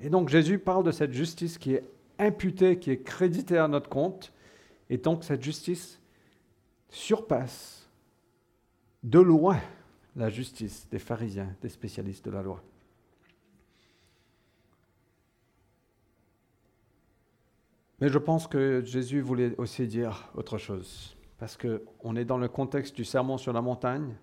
Et 0.00 0.08
donc 0.08 0.28
Jésus 0.28 0.58
parle 0.58 0.84
de 0.84 0.90
cette 0.90 1.12
justice 1.12 1.58
qui 1.58 1.74
est 1.74 1.84
imputée, 2.20 2.78
qui 2.78 2.90
est 2.90 3.02
créditée 3.02 3.58
à 3.58 3.68
notre 3.68 3.88
compte, 3.88 4.32
et 4.88 4.98
donc 4.98 5.24
cette 5.24 5.42
justice 5.42 6.00
surpasse 6.88 7.88
de 9.02 9.18
loin 9.18 9.58
la 10.16 10.28
justice 10.28 10.88
des 10.90 10.98
pharisiens, 10.98 11.54
des 11.62 11.68
spécialistes 11.68 12.24
de 12.24 12.30
la 12.30 12.42
loi. 12.42 12.62
Mais 18.00 18.08
je 18.08 18.18
pense 18.18 18.46
que 18.46 18.82
Jésus 18.84 19.20
voulait 19.20 19.54
aussi 19.58 19.86
dire 19.86 20.30
autre 20.34 20.58
chose, 20.58 21.16
parce 21.38 21.56
qu'on 21.56 22.16
est 22.16 22.24
dans 22.24 22.38
le 22.38 22.48
contexte 22.48 22.96
du 22.96 23.04
sermon 23.04 23.38
sur 23.38 23.52
la 23.52 23.60
montagne. 23.60 24.16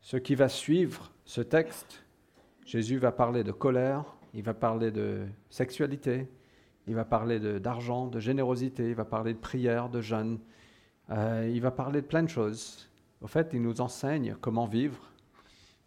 Ce 0.00 0.16
qui 0.16 0.34
va 0.34 0.48
suivre 0.48 1.12
ce 1.26 1.42
texte, 1.42 2.02
Jésus 2.64 2.98
va 2.98 3.12
parler 3.12 3.44
de 3.44 3.52
colère, 3.52 4.16
il 4.32 4.42
va 4.42 4.54
parler 4.54 4.90
de 4.90 5.26
sexualité, 5.50 6.28
il 6.86 6.94
va 6.94 7.04
parler 7.04 7.38
d'argent, 7.60 8.06
de, 8.06 8.20
générosité, 8.20 8.88
il 8.88 8.94
va 8.94 9.04
parler 9.04 9.34
de 9.34 9.38
prière, 9.38 9.88
de 9.88 10.00
jeûne, 10.00 10.38
euh, 11.10 11.50
il 11.52 11.60
va 11.60 11.70
parler 11.70 12.00
de 12.00 12.06
plein 12.06 12.22
de 12.22 12.28
choses. 12.28 12.88
Au 13.20 13.26
fait, 13.26 13.50
il 13.52 13.62
nous 13.62 13.80
enseigne 13.80 14.36
comment 14.40 14.66
vivre. 14.66 15.10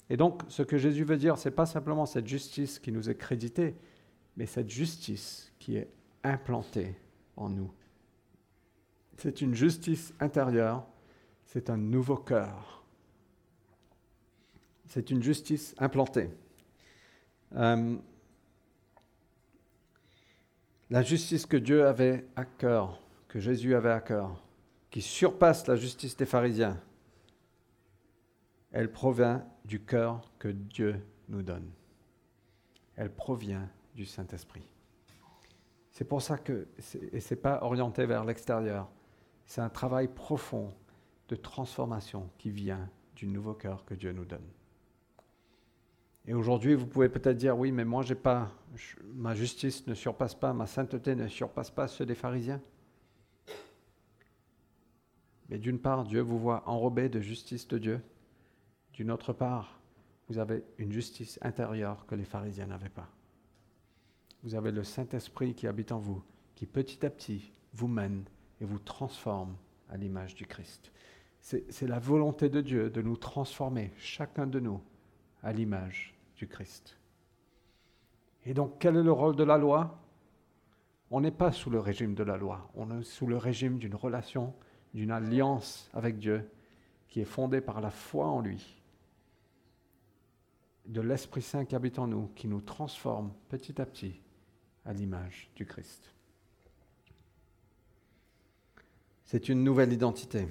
Et 0.10 0.18
donc, 0.18 0.44
ce 0.48 0.62
que 0.62 0.78
Jésus 0.78 1.04
veut 1.04 1.18
dire, 1.18 1.38
ce 1.38 1.50
n'est 1.50 1.56
pas 1.56 1.66
simplement 1.66 2.06
cette 2.06 2.28
justice 2.28 2.80
qui 2.80 2.92
nous 2.92 3.10
est 3.10 3.16
créditée, 3.16 3.76
mais 4.38 4.46
cette 4.46 4.70
justice 4.70 5.52
qui 5.60 5.78
est 5.78 5.90
implantée 6.24 6.96
en 7.36 7.50
nous. 7.50 7.72
C'est 9.18 9.42
une 9.42 9.54
justice 9.54 10.14
intérieure, 10.20 10.86
c'est 11.46 11.70
un 11.70 11.78
nouveau 11.78 12.18
cœur. 12.18 12.84
C'est 14.86 15.10
une 15.10 15.24
justice 15.24 15.74
implantée. 15.78 16.30
Euh, 17.56 17.96
la 20.94 21.02
justice 21.02 21.48
que 21.48 21.58
Dieu 21.58 21.88
avait 21.88 22.24
à 22.36 22.46
cœur, 22.46 23.02
que 23.28 23.40
Jésus 23.40 23.74
avait 23.74 23.90
à 23.90 24.00
cœur, 24.00 24.40
qui 24.92 25.02
surpasse 25.02 25.66
la 25.66 25.76
justice 25.76 26.16
des 26.16 26.28
pharisiens, 26.28 26.80
elle 28.72 28.92
provient 28.92 29.44
du 29.66 29.80
cœur 29.84 30.22
que 30.38 30.50
Dieu 30.50 31.04
nous 31.30 31.42
donne. 31.42 31.68
Elle 32.96 33.12
provient 33.12 33.68
du 33.96 34.06
Saint-Esprit. 34.06 34.62
C'est 35.90 36.06
pour 36.06 36.22
ça 36.22 36.38
que 36.38 36.68
ce 36.78 37.00
n'est 37.00 37.42
pas 37.42 37.64
orienté 37.64 38.06
vers 38.06 38.24
l'extérieur. 38.24 38.88
C'est 39.48 39.62
un 39.62 39.70
travail 39.70 40.08
profond 40.08 40.76
de 41.28 41.36
transformation 41.36 42.30
qui 42.38 42.52
vient 42.52 42.88
du 43.16 43.26
nouveau 43.26 43.56
cœur 43.56 43.84
que 43.84 43.96
Dieu 43.96 44.12
nous 44.12 44.26
donne. 44.26 44.46
Et 46.26 46.34
aujourd'hui, 46.34 46.74
vous 46.76 46.88
pouvez 46.88 47.10
peut-être 47.10 47.38
dire, 47.38 47.58
oui, 47.58 47.72
mais 47.72 47.84
moi, 47.84 48.02
j'ai 48.02 48.16
pas, 48.16 48.52
ma 49.14 49.36
justice 49.36 49.86
ne 49.88 49.94
surpasse 49.94 50.36
pas, 50.36 50.54
ma 50.54 50.68
sainteté 50.68 51.16
ne 51.16 51.28
surpasse 51.28 51.70
pas 51.70 51.88
ceux 51.88 52.06
des 52.06 52.16
pharisiens. 52.16 52.62
Mais 55.50 55.58
d'une 55.58 55.80
part, 55.80 56.06
Dieu 56.06 56.22
vous 56.22 56.40
voit 56.40 56.64
enrobé 56.68 57.10
de 57.10 57.20
justice 57.20 57.68
de 57.68 57.78
Dieu. 57.78 58.02
D'une 58.94 59.12
autre 59.12 59.34
part, 59.34 59.82
vous 60.30 60.38
avez 60.38 60.64
une 60.78 60.92
justice 60.92 61.38
intérieure 61.42 62.06
que 62.06 62.16
les 62.16 62.24
pharisiens 62.24 62.68
n'avaient 62.68 62.90
pas 62.90 63.10
vous 64.44 64.56
avez 64.56 64.72
le 64.72 64.84
Saint-Esprit 64.84 65.56
qui 65.56 65.68
habite 65.68 65.92
en 65.92 66.00
vous, 66.00 66.22
qui 66.56 66.66
petit 66.66 67.06
à 67.06 67.10
petit 67.10 67.52
vous 67.74 67.88
mène 67.88 68.26
et 68.62 68.66
vous 68.66 68.80
transforme 68.80 69.56
à 69.90 69.98
l'image 69.98 70.36
du 70.36 70.46
Christ. 70.46 70.92
C'est 71.40 71.88
la 71.88 72.00
volonté 72.00 72.50
de 72.50 72.62
Dieu 72.62 72.90
de 72.90 73.02
nous 73.02 73.18
transformer, 73.18 73.92
chacun 73.98 74.48
de 74.48 74.60
nous, 74.60 74.82
à 75.44 75.54
l'image 75.54 76.16
du 76.38 76.48
Christ. 76.48 76.98
Et 78.46 78.54
donc, 78.54 78.76
quel 78.80 78.96
est 78.96 79.04
le 79.04 79.12
rôle 79.12 79.36
de 79.36 79.44
la 79.44 79.58
loi? 79.58 80.00
On 81.12 81.22
n'est 81.22 81.32
pas 81.32 81.52
sous 81.52 81.70
le 81.70 81.80
régime 81.80 82.16
de 82.16 82.24
la 82.24 82.38
loi, 82.38 82.72
on 82.76 82.90
est 83.00 83.04
sous 83.04 83.28
le 83.28 83.38
régime 83.38 83.78
d'une 83.78 83.96
relation, 83.96 84.54
d'une 84.94 85.12
alliance 85.12 85.90
avec 85.94 86.18
Dieu 86.18 86.50
qui 87.08 87.22
est 87.22 87.26
fondée 87.26 87.62
par 87.62 87.80
la 87.82 87.92
foi 87.92 88.26
en 88.26 88.42
lui, 88.42 88.82
de 90.88 91.02
l'Esprit 91.02 91.44
Saint 91.44 91.66
qui 91.66 91.76
habite 91.76 92.00
en 92.00 92.08
nous, 92.08 92.30
qui 92.36 92.48
nous 92.48 92.62
transforme 92.62 93.32
petit 93.50 93.80
à 93.80 93.86
petit 93.86 94.20
à 94.86 94.94
l'image 94.94 95.52
du 95.56 95.66
Christ. 95.66 96.14
C'est 99.26 99.50
une 99.50 99.64
nouvelle 99.64 99.94
identité. 99.94 100.48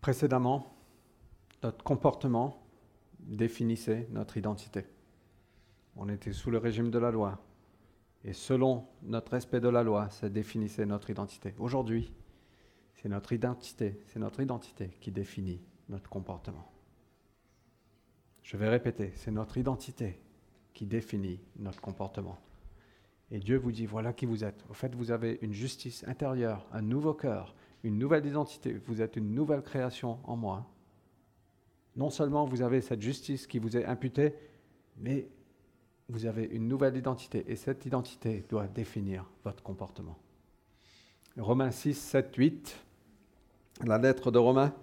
Précédemment, 0.00 0.74
notre 1.62 1.84
comportement 1.84 2.62
définissait 3.18 4.08
notre 4.10 4.36
identité. 4.36 4.86
On 5.96 6.08
était 6.08 6.32
sous 6.32 6.50
le 6.50 6.58
régime 6.58 6.90
de 6.90 6.98
la 6.98 7.10
loi. 7.10 7.38
Et 8.24 8.32
selon 8.32 8.86
notre 9.02 9.32
respect 9.32 9.60
de 9.60 9.68
la 9.68 9.82
loi, 9.82 10.08
ça 10.10 10.28
définissait 10.28 10.86
notre 10.86 11.10
identité. 11.10 11.54
Aujourd'hui, 11.58 12.12
c'est 12.94 13.08
notre 13.08 13.32
identité, 13.32 14.00
c'est 14.06 14.18
notre 14.18 14.40
identité 14.40 14.90
qui 15.00 15.10
définit 15.10 15.60
notre 15.88 16.08
comportement. 16.08 16.70
Je 18.42 18.56
vais 18.56 18.68
répéter, 18.68 19.12
c'est 19.16 19.30
notre 19.30 19.58
identité 19.58 20.20
qui 20.72 20.86
définit 20.86 21.40
notre 21.56 21.80
comportement. 21.80 22.38
Et 23.30 23.38
Dieu 23.38 23.58
vous 23.58 23.72
dit, 23.72 23.86
voilà 23.86 24.12
qui 24.12 24.26
vous 24.26 24.44
êtes. 24.44 24.64
Au 24.68 24.74
fait, 24.74 24.94
vous 24.94 25.10
avez 25.10 25.38
une 25.42 25.52
justice 25.52 26.04
intérieure, 26.08 26.66
un 26.72 26.82
nouveau 26.82 27.14
cœur, 27.14 27.54
une 27.82 27.98
nouvelle 27.98 28.26
identité. 28.26 28.80
Vous 28.86 29.00
êtes 29.02 29.16
une 29.16 29.34
nouvelle 29.34 29.62
création 29.62 30.18
en 30.24 30.36
moi. 30.36 30.66
Non 31.96 32.10
seulement 32.10 32.44
vous 32.44 32.62
avez 32.62 32.80
cette 32.80 33.00
justice 33.00 33.46
qui 33.46 33.58
vous 33.58 33.76
est 33.76 33.84
imputée, 33.84 34.34
mais 34.98 35.28
vous 36.08 36.26
avez 36.26 36.44
une 36.44 36.68
nouvelle 36.68 36.96
identité. 36.96 37.44
Et 37.48 37.56
cette 37.56 37.86
identité 37.86 38.44
doit 38.48 38.66
définir 38.66 39.24
votre 39.44 39.62
comportement. 39.62 40.18
Romains 41.38 41.70
6, 41.70 41.94
7, 41.94 42.34
8, 42.36 42.84
la 43.84 43.98
lettre 43.98 44.30
de 44.30 44.38
Romains. 44.38 44.74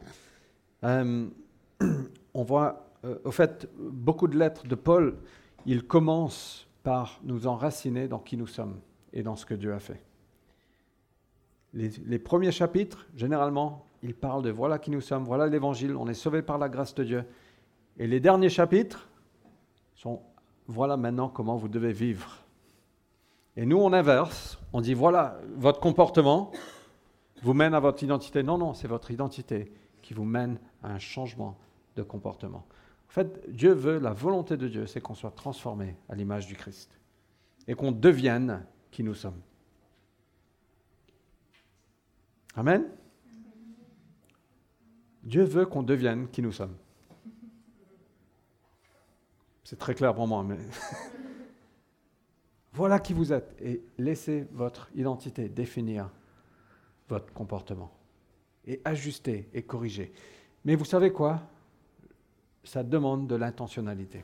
Euh, 0.83 1.27
on 2.33 2.43
voit, 2.43 2.89
euh, 3.05 3.17
au 3.23 3.31
fait, 3.31 3.69
beaucoup 3.77 4.27
de 4.27 4.37
lettres 4.37 4.67
de 4.67 4.75
Paul, 4.75 5.17
il 5.65 5.85
commence 5.85 6.67
par 6.83 7.19
nous 7.23 7.47
enraciner 7.47 8.07
dans 8.07 8.19
qui 8.19 8.37
nous 8.37 8.47
sommes 8.47 8.79
et 9.11 9.23
dans 9.23 9.35
ce 9.35 9.45
que 9.45 9.53
Dieu 9.53 9.73
a 9.73 9.79
fait. 9.79 10.01
Les, 11.77 12.17
premiers 12.17 12.51
chapitres, 12.51 13.05
généralement, 13.15 13.85
il 14.01 14.15
parle 14.15 14.41
de 14.41 14.49
voilà 14.49 14.79
qui 14.79 14.89
nous 14.89 15.01
sommes, 15.01 15.23
voilà 15.25 15.45
l'évangile, 15.45 15.95
on 15.95 16.07
est 16.07 16.15
sauvé 16.15 16.41
par 16.41 16.57
la 16.57 16.69
grâce 16.69 16.95
de 16.95 17.03
Dieu. 17.03 17.25
Et 17.99 18.07
les 18.07 18.19
derniers 18.19 18.49
chapitres 18.49 19.07
sont 19.93 20.21
voilà 20.65 20.97
maintenant 20.97 21.29
comment 21.29 21.55
vous 21.55 21.67
devez 21.67 21.93
vivre. 21.93 22.39
Et 23.55 23.65
nous, 23.65 23.77
on 23.77 23.93
inverse, 23.93 24.57
on 24.73 24.81
dit 24.81 24.95
voilà, 24.95 25.39
votre 25.55 25.79
comportement 25.79 26.51
vous 27.43 27.53
mène 27.53 27.75
à 27.75 27.79
votre 27.79 28.01
identité. 28.01 28.41
Non, 28.41 28.57
non, 28.57 28.73
c'est 28.73 28.87
votre 28.87 29.11
identité 29.11 29.71
qui 30.01 30.15
vous 30.15 30.25
mène 30.25 30.57
à 30.81 30.91
un 30.91 30.99
changement 30.99 31.59
de 31.95 32.01
comportement. 32.01 32.65
En 33.07 33.11
fait, 33.11 33.51
Dieu 33.51 33.73
veut, 33.73 33.99
la 33.99 34.13
volonté 34.13 34.57
de 34.57 34.67
Dieu, 34.67 34.87
c'est 34.87 34.99
qu'on 34.99 35.15
soit 35.15 35.31
transformé 35.31 35.95
à 36.09 36.15
l'image 36.15 36.47
du 36.47 36.55
Christ 36.55 36.99
et 37.67 37.75
qu'on 37.75 37.91
devienne 37.91 38.65
qui 38.89 39.03
nous 39.03 39.13
sommes. 39.13 39.41
Amen. 42.57 42.89
Dieu 45.21 45.43
veut 45.43 45.67
qu'on 45.67 45.83
devienne 45.83 46.27
qui 46.29 46.41
nous 46.41 46.51
sommes. 46.51 46.75
C'est 49.63 49.77
très 49.77 49.93
clair 49.93 50.15
pour 50.15 50.27
moi, 50.27 50.43
voilà 52.73 52.99
qui 52.99 53.13
vous 53.13 53.31
êtes. 53.31 53.55
Et 53.61 53.83
laissez 53.99 54.47
votre 54.51 54.89
identité 54.95 55.49
définir 55.49 56.09
votre 57.07 57.31
comportement. 57.31 57.91
Et 58.65 58.81
ajuster 58.83 59.47
et 59.53 59.61
corriger. 59.61 60.11
Mais 60.65 60.75
vous 60.75 60.85
savez 60.85 61.11
quoi? 61.11 61.41
Ça 62.63 62.81
demande 62.81 63.27
de 63.27 63.35
l'intentionnalité. 63.35 64.23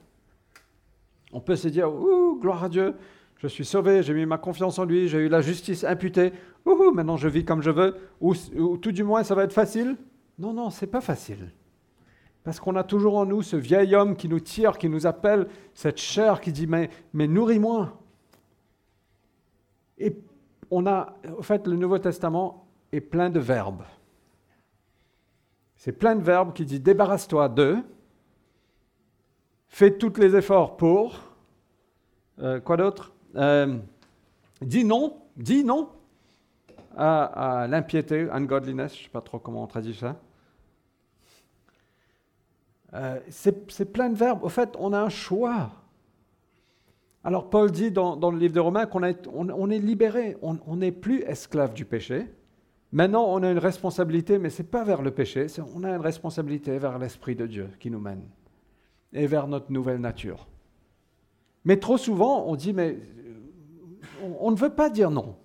On 1.31 1.39
peut 1.39 1.55
se 1.55 1.67
dire, 1.67 1.93
ouh, 1.93 2.39
gloire 2.39 2.63
à 2.63 2.69
Dieu, 2.69 2.95
je 3.43 3.49
suis 3.49 3.65
sauvé, 3.65 4.03
j'ai 4.03 4.13
mis 4.13 4.25
ma 4.25 4.37
confiance 4.37 4.79
en 4.79 4.85
lui, 4.85 5.09
j'ai 5.09 5.17
eu 5.17 5.27
la 5.27 5.41
justice 5.41 5.83
imputée, 5.83 6.31
ouh, 6.65 6.91
maintenant 6.91 7.17
je 7.17 7.27
vis 7.27 7.43
comme 7.43 7.61
je 7.61 7.71
veux, 7.71 7.97
ou, 8.21 8.33
tout 8.77 8.93
du 8.93 9.03
moins 9.03 9.23
ça 9.23 9.35
va 9.35 9.43
être 9.43 9.51
facile? 9.51 9.97
Non, 10.39 10.53
non, 10.53 10.69
c'est 10.69 10.87
pas 10.87 11.01
facile. 11.01 11.51
Parce 12.45 12.61
qu'on 12.61 12.77
a 12.77 12.83
toujours 12.83 13.17
en 13.17 13.25
nous 13.25 13.41
ce 13.41 13.57
vieil 13.57 13.95
homme 13.95 14.15
qui 14.15 14.29
nous 14.29 14.39
tire, 14.39 14.77
qui 14.77 14.87
nous 14.87 15.05
appelle, 15.05 15.47
cette 15.73 15.97
chair 15.97 16.39
qui 16.39 16.53
dit 16.53 16.67
Mais, 16.67 16.89
mais 17.13 17.27
nourris-moi. 17.27 18.01
Et 19.97 20.17
on 20.71 20.87
a, 20.87 21.15
en 21.37 21.41
fait, 21.41 21.67
le 21.67 21.75
Nouveau 21.75 21.99
Testament 21.99 22.67
est 22.91 23.01
plein 23.01 23.29
de 23.29 23.39
verbes. 23.39 23.83
C'est 25.75 25.91
plein 25.91 26.15
de 26.15 26.23
verbes 26.23 26.53
qui 26.53 26.65
dit 26.65 26.79
Débarrasse-toi 26.79 27.49
de, 27.49 27.77
fais 29.67 29.97
tous 29.97 30.17
les 30.17 30.35
efforts 30.35 30.77
pour, 30.77 31.19
euh, 32.39 32.59
quoi 32.59 32.77
d'autre? 32.77 33.13
Euh, 33.35 33.77
dis 34.61 34.83
non, 34.83 35.17
dis 35.35 35.63
non 35.63 35.89
à, 36.95 37.65
l'impiété, 37.69 38.29
ungodliness, 38.29 38.93
je 38.93 38.99
ne 38.99 39.03
sais 39.05 39.09
pas 39.09 39.21
trop 39.21 39.39
comment 39.39 39.63
on 39.63 39.67
traduit 39.67 39.95
ça. 39.95 40.15
Euh, 42.93 43.19
c'est 43.29 43.91
plein 43.91 44.09
de 44.09 44.15
verbes. 44.15 44.43
Au 44.43 44.49
fait, 44.49 44.75
on 44.77 44.93
a 44.93 44.99
un 44.99 45.09
choix. 45.09 45.71
Alors 47.23 47.49
Paul 47.49 47.71
dit 47.71 47.89
dans, 47.89 48.29
le 48.29 48.37
livre 48.37 48.53
de 48.53 48.59
Romains 48.59 48.85
qu'on 48.85 49.01
on, 49.01 49.69
est 49.71 49.79
libéré, 49.79 50.37
on 50.41 50.75
n'est 50.75 50.91
plus 50.91 51.21
esclave 51.21 51.73
du 51.73 51.85
péché. 51.85 52.27
Maintenant, 52.93 53.25
on 53.27 53.41
a 53.41 53.49
une 53.49 53.57
responsabilité, 53.57 54.37
mais 54.37 54.51
ce 54.51 54.61
n'est 54.61 54.67
pas 54.67 54.83
vers 54.83 55.01
le 55.01 55.09
péché, 55.09 55.47
on 55.75 55.83
a 55.83 55.89
une 55.89 56.01
responsabilité 56.01 56.77
vers 56.77 56.99
l'Esprit 56.99 57.35
de 57.35 57.47
Dieu 57.47 57.69
qui 57.79 57.89
nous 57.89 57.99
mène 57.99 58.21
et 59.13 59.25
vers 59.25 59.47
notre 59.47 59.71
nouvelle 59.71 59.99
nature. 59.99 60.45
Mais 61.65 61.77
trop 61.77 61.97
souvent, 61.97 62.45
on 62.47 62.55
dit, 62.55 62.71
mais 62.71 62.99
on, 64.39 64.51
ne 64.51 64.55
veut 64.55 64.69
pas 64.69 64.89
dire 64.89 65.11
non. 65.11 65.35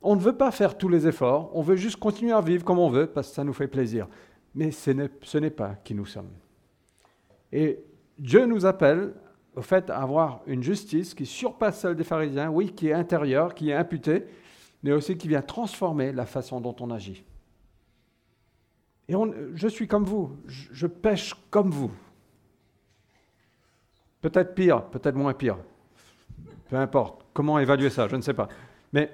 On 0.00 0.16
ne 0.16 0.20
veut 0.20 0.36
pas 0.36 0.50
faire 0.50 0.76
tous 0.76 0.88
les 0.88 1.06
efforts, 1.06 1.50
on 1.54 1.62
veut 1.62 1.76
juste 1.76 1.96
continuer 1.96 2.32
à 2.32 2.40
vivre 2.40 2.64
comme 2.64 2.78
on 2.78 2.90
veut 2.90 3.06
parce 3.06 3.28
que 3.28 3.34
ça 3.34 3.44
nous 3.44 3.52
fait 3.52 3.68
plaisir. 3.68 4.08
Mais 4.54 4.70
ce 4.70 5.38
n'est 5.38 5.50
pas 5.50 5.76
qui 5.84 5.94
nous 5.94 6.06
sommes. 6.06 6.30
Et 7.52 7.78
Dieu 8.18 8.46
nous 8.46 8.66
appelle 8.66 9.14
au 9.54 9.62
fait 9.62 9.90
à 9.90 10.00
avoir 10.00 10.42
une 10.46 10.62
justice 10.62 11.14
qui 11.14 11.26
surpasse 11.26 11.80
celle 11.80 11.94
des 11.94 12.04
pharisiens, 12.04 12.50
oui, 12.50 12.72
qui 12.72 12.88
est 12.88 12.94
intérieure, 12.94 13.54
qui 13.54 13.70
est 13.70 13.74
imputée, 13.74 14.24
mais 14.82 14.92
aussi 14.92 15.16
qui 15.16 15.28
vient 15.28 15.42
transformer 15.42 16.12
la 16.12 16.26
façon 16.26 16.60
dont 16.60 16.74
on 16.80 16.90
agit. 16.90 17.24
Et 19.08 19.14
je 19.54 19.68
suis 19.68 19.86
comme 19.86 20.04
vous, 20.04 20.36
je 20.46 20.86
pêche 20.86 21.34
comme 21.50 21.70
vous. 21.70 21.90
Peut-être 24.22 24.54
pire, 24.54 24.84
peut-être 24.84 25.16
moins 25.16 25.34
pire. 25.34 25.58
Peu 26.68 26.76
importe. 26.76 27.24
Comment 27.32 27.58
évaluer 27.58 27.90
ça 27.90 28.08
Je 28.08 28.16
ne 28.16 28.22
sais 28.22 28.34
pas. 28.34 28.48
Mais 28.92 29.10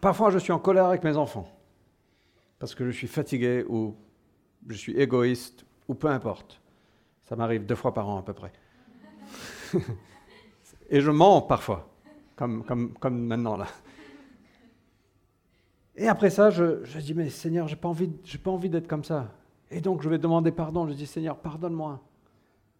parfois, 0.00 0.30
je 0.30 0.38
suis 0.38 0.52
en 0.52 0.58
colère 0.58 0.86
avec 0.86 1.04
mes 1.04 1.16
enfants. 1.16 1.48
Parce 2.58 2.74
que 2.74 2.84
je 2.84 2.90
suis 2.90 3.06
fatigué 3.06 3.64
ou 3.68 3.94
je 4.68 4.74
suis 4.74 4.96
égoïste 4.96 5.64
ou 5.88 5.94
peu 5.94 6.08
importe. 6.08 6.60
Ça 7.24 7.36
m'arrive 7.36 7.66
deux 7.66 7.74
fois 7.74 7.92
par 7.92 8.08
an 8.08 8.18
à 8.18 8.22
peu 8.22 8.32
près. 8.32 8.52
Et 10.90 11.00
je 11.00 11.10
mens 11.10 11.40
parfois, 11.42 11.88
comme, 12.36 12.64
comme, 12.64 12.92
comme 12.94 13.18
maintenant 13.18 13.56
là. 13.56 13.66
Et 15.96 16.08
après 16.08 16.30
ça, 16.30 16.50
je, 16.50 16.84
je 16.84 16.98
dis, 16.98 17.14
mais 17.14 17.30
Seigneur, 17.30 17.68
je 17.68 17.74
n'ai 17.74 17.80
pas 17.80 17.88
envie, 17.88 18.08
pas 18.08 18.50
envie 18.50 18.68
d'être 18.68 18.88
comme 18.88 19.04
ça. 19.04 19.32
Et 19.70 19.80
donc, 19.80 20.02
je 20.02 20.08
vais 20.08 20.18
demander 20.18 20.52
pardon. 20.52 20.86
Je 20.88 20.92
dis, 20.92 21.06
Seigneur, 21.06 21.36
pardonne-moi 21.38 22.00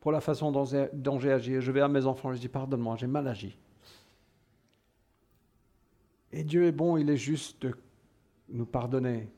pour 0.05 0.13
la 0.13 0.21
façon 0.21 0.53
dont 0.53 1.19
j'ai 1.19 1.33
agi. 1.33 1.63
Je 1.63 1.73
vais 1.73 1.81
à 1.81 1.89
mes 1.89 2.05
enfants, 2.05 2.31
je 2.35 2.39
dis 2.39 2.51
pardonne-moi, 2.51 2.97
j'ai 2.97 3.07
mal 3.07 3.27
agi. 3.27 3.57
Et 6.31 6.45
Dieu 6.45 6.67
est 6.67 6.73
bon, 6.73 6.99
il 6.99 7.09
est 7.09 7.17
juste 7.17 7.63
de 7.63 7.75
nous 8.51 8.67
pardonner. 8.67 9.31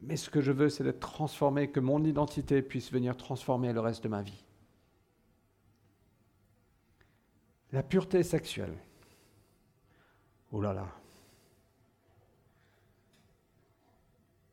Mais 0.00 0.16
ce 0.16 0.30
que 0.30 0.40
je 0.40 0.50
veux, 0.50 0.68
c'est 0.68 0.82
d'être 0.82 0.98
transformé, 0.98 1.70
que 1.70 1.78
mon 1.78 2.02
identité 2.02 2.60
puisse 2.60 2.90
venir 2.90 3.16
transformer 3.16 3.72
le 3.72 3.78
reste 3.78 4.02
de 4.02 4.08
ma 4.08 4.22
vie. 4.22 4.44
La 7.70 7.84
pureté 7.84 8.24
sexuelle. 8.24 8.76
Oh 10.50 10.60
là 10.60 10.72
là. 10.72 10.88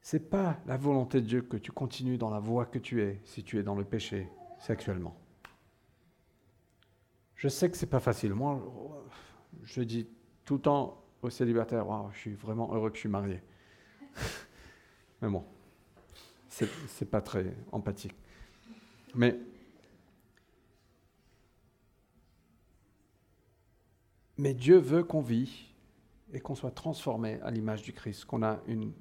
C'est 0.01 0.29
pas 0.29 0.59
la 0.67 0.77
volonté 0.77 1.19
de 1.19 1.25
Dieu 1.25 1.41
que 1.41 1.57
tu 1.57 1.71
continues 1.71 2.19
dans 2.19 2.29
la 2.29 2.39
voie 2.39 2.67
que 2.67 2.77
tu 2.77 3.01
es 3.01 3.19
si 3.23 3.43
tu 3.43 3.57
es 3.57 3.63
dans 3.63 3.75
le 3.75 3.83
péché 3.83 4.29
sexuellement. 4.59 5.17
Je 7.35 7.47
sais 7.47 7.69
que 7.69 7.77
c'est 7.77 7.87
pas 7.87 7.99
facile. 7.99 8.33
Moi, 8.33 8.61
je 9.63 9.81
dis 9.81 10.07
tout 10.45 10.55
le 10.55 10.61
temps 10.61 11.03
aux 11.21 11.29
célibataires, 11.29 11.85
je 12.11 12.17
suis 12.17 12.33
vraiment 12.33 12.73
heureux 12.73 12.89
que 12.89 12.95
je 12.95 13.01
suis 13.01 13.09
marié. 13.09 13.41
Mais 15.21 15.29
bon, 15.29 15.45
c'est 16.49 17.09
pas 17.09 17.21
très 17.21 17.55
empathique. 17.71 18.15
Mais 19.15 19.35
Dieu 24.53 24.77
veut 24.77 25.03
qu'on 25.03 25.21
vit 25.21 25.73
et 26.33 26.39
qu'on 26.39 26.55
soit 26.55 26.71
transformé 26.71 27.39
à 27.41 27.51
l'image 27.51 27.81
du 27.81 27.93
Christ, 27.93 28.25
qu'on 28.25 28.43
a 28.43 28.61
une, 28.67 28.93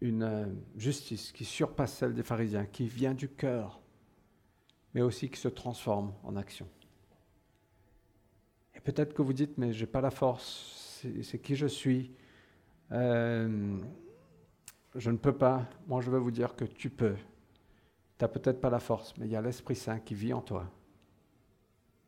une 0.00 0.22
euh, 0.22 0.46
justice 0.76 1.32
qui 1.32 1.44
surpasse 1.44 1.98
celle 1.98 2.14
des 2.14 2.22
pharisiens, 2.22 2.64
qui 2.64 2.86
vient 2.86 3.14
du 3.14 3.28
cœur, 3.28 3.81
mais 4.94 5.00
aussi 5.00 5.28
qui 5.30 5.40
se 5.40 5.48
transforme 5.48 6.12
en 6.22 6.36
action. 6.36 6.68
Et 8.74 8.80
peut-être 8.80 9.14
que 9.14 9.22
vous 9.22 9.32
dites, 9.32 9.58
mais 9.58 9.72
je 9.72 9.80
n'ai 9.80 9.86
pas 9.86 10.00
la 10.00 10.10
force, 10.10 11.00
c'est 11.22 11.38
qui 11.38 11.56
je 11.56 11.66
suis, 11.66 12.12
euh, 12.92 13.78
je 14.94 15.10
ne 15.10 15.16
peux 15.16 15.36
pas. 15.36 15.66
Moi, 15.86 16.00
je 16.00 16.10
veux 16.10 16.18
vous 16.18 16.30
dire 16.30 16.54
que 16.54 16.64
tu 16.64 16.90
peux. 16.90 17.14
Tu 18.18 18.24
n'as 18.24 18.28
peut-être 18.28 18.60
pas 18.60 18.70
la 18.70 18.80
force, 18.80 19.14
mais 19.16 19.26
il 19.26 19.32
y 19.32 19.36
a 19.36 19.42
l'Esprit 19.42 19.76
Saint 19.76 19.98
qui 19.98 20.14
vit 20.14 20.32
en 20.32 20.42
toi, 20.42 20.70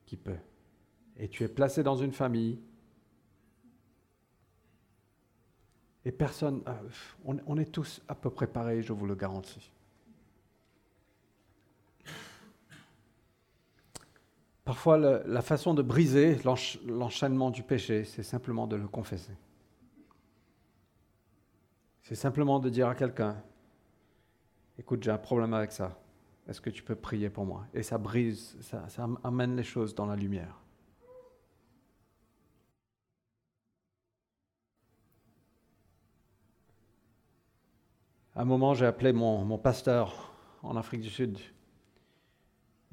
qui 0.06 0.16
peut 0.16 0.36
et 1.16 1.28
tu 1.28 1.44
es 1.44 1.48
placé 1.48 1.82
dans 1.82 1.96
une 1.96 2.12
famille, 2.12 2.60
et 6.04 6.12
personne, 6.12 6.62
euh, 6.68 7.40
on, 7.46 7.56
est 7.56 7.72
tous 7.72 8.02
à 8.08 8.14
peu 8.14 8.28
près 8.28 8.46
pareils, 8.46 8.82
je 8.82 8.92
vous 8.92 9.06
le 9.06 9.14
garantis. 9.14 9.70
Parfois, 14.64 14.96
la 14.96 15.42
façon 15.42 15.74
de 15.74 15.82
briser 15.82 16.38
l'enchaînement 16.86 17.50
du 17.50 17.62
péché, 17.62 18.04
c'est 18.04 18.22
simplement 18.22 18.66
de 18.66 18.76
le 18.76 18.88
confesser. 18.88 19.36
C'est 22.02 22.14
simplement 22.14 22.58
de 22.60 22.70
dire 22.70 22.88
à 22.88 22.94
quelqu'un, 22.94 23.42
écoute, 24.78 25.02
j'ai 25.02 25.10
un 25.10 25.18
problème 25.18 25.52
avec 25.54 25.72
ça. 25.72 25.98
Est-ce 26.48 26.60
que 26.60 26.70
tu 26.70 26.82
peux 26.82 26.94
prier 26.94 27.30
pour 27.30 27.46
moi? 27.46 27.66
Et 27.74 27.82
ça 27.82 27.98
brise, 27.98 28.56
ça 28.60 29.08
amène 29.22 29.56
les 29.56 29.62
choses 29.62 29.94
dans 29.94 30.06
la 30.06 30.16
lumière. 30.16 30.64
À 38.36 38.42
un 38.42 38.44
moment, 38.44 38.74
j'ai 38.74 38.86
appelé 38.86 39.12
mon, 39.12 39.58
pasteur 39.58 40.32
en 40.64 40.76
Afrique 40.76 41.02
du 41.02 41.10
Sud. 41.10 41.38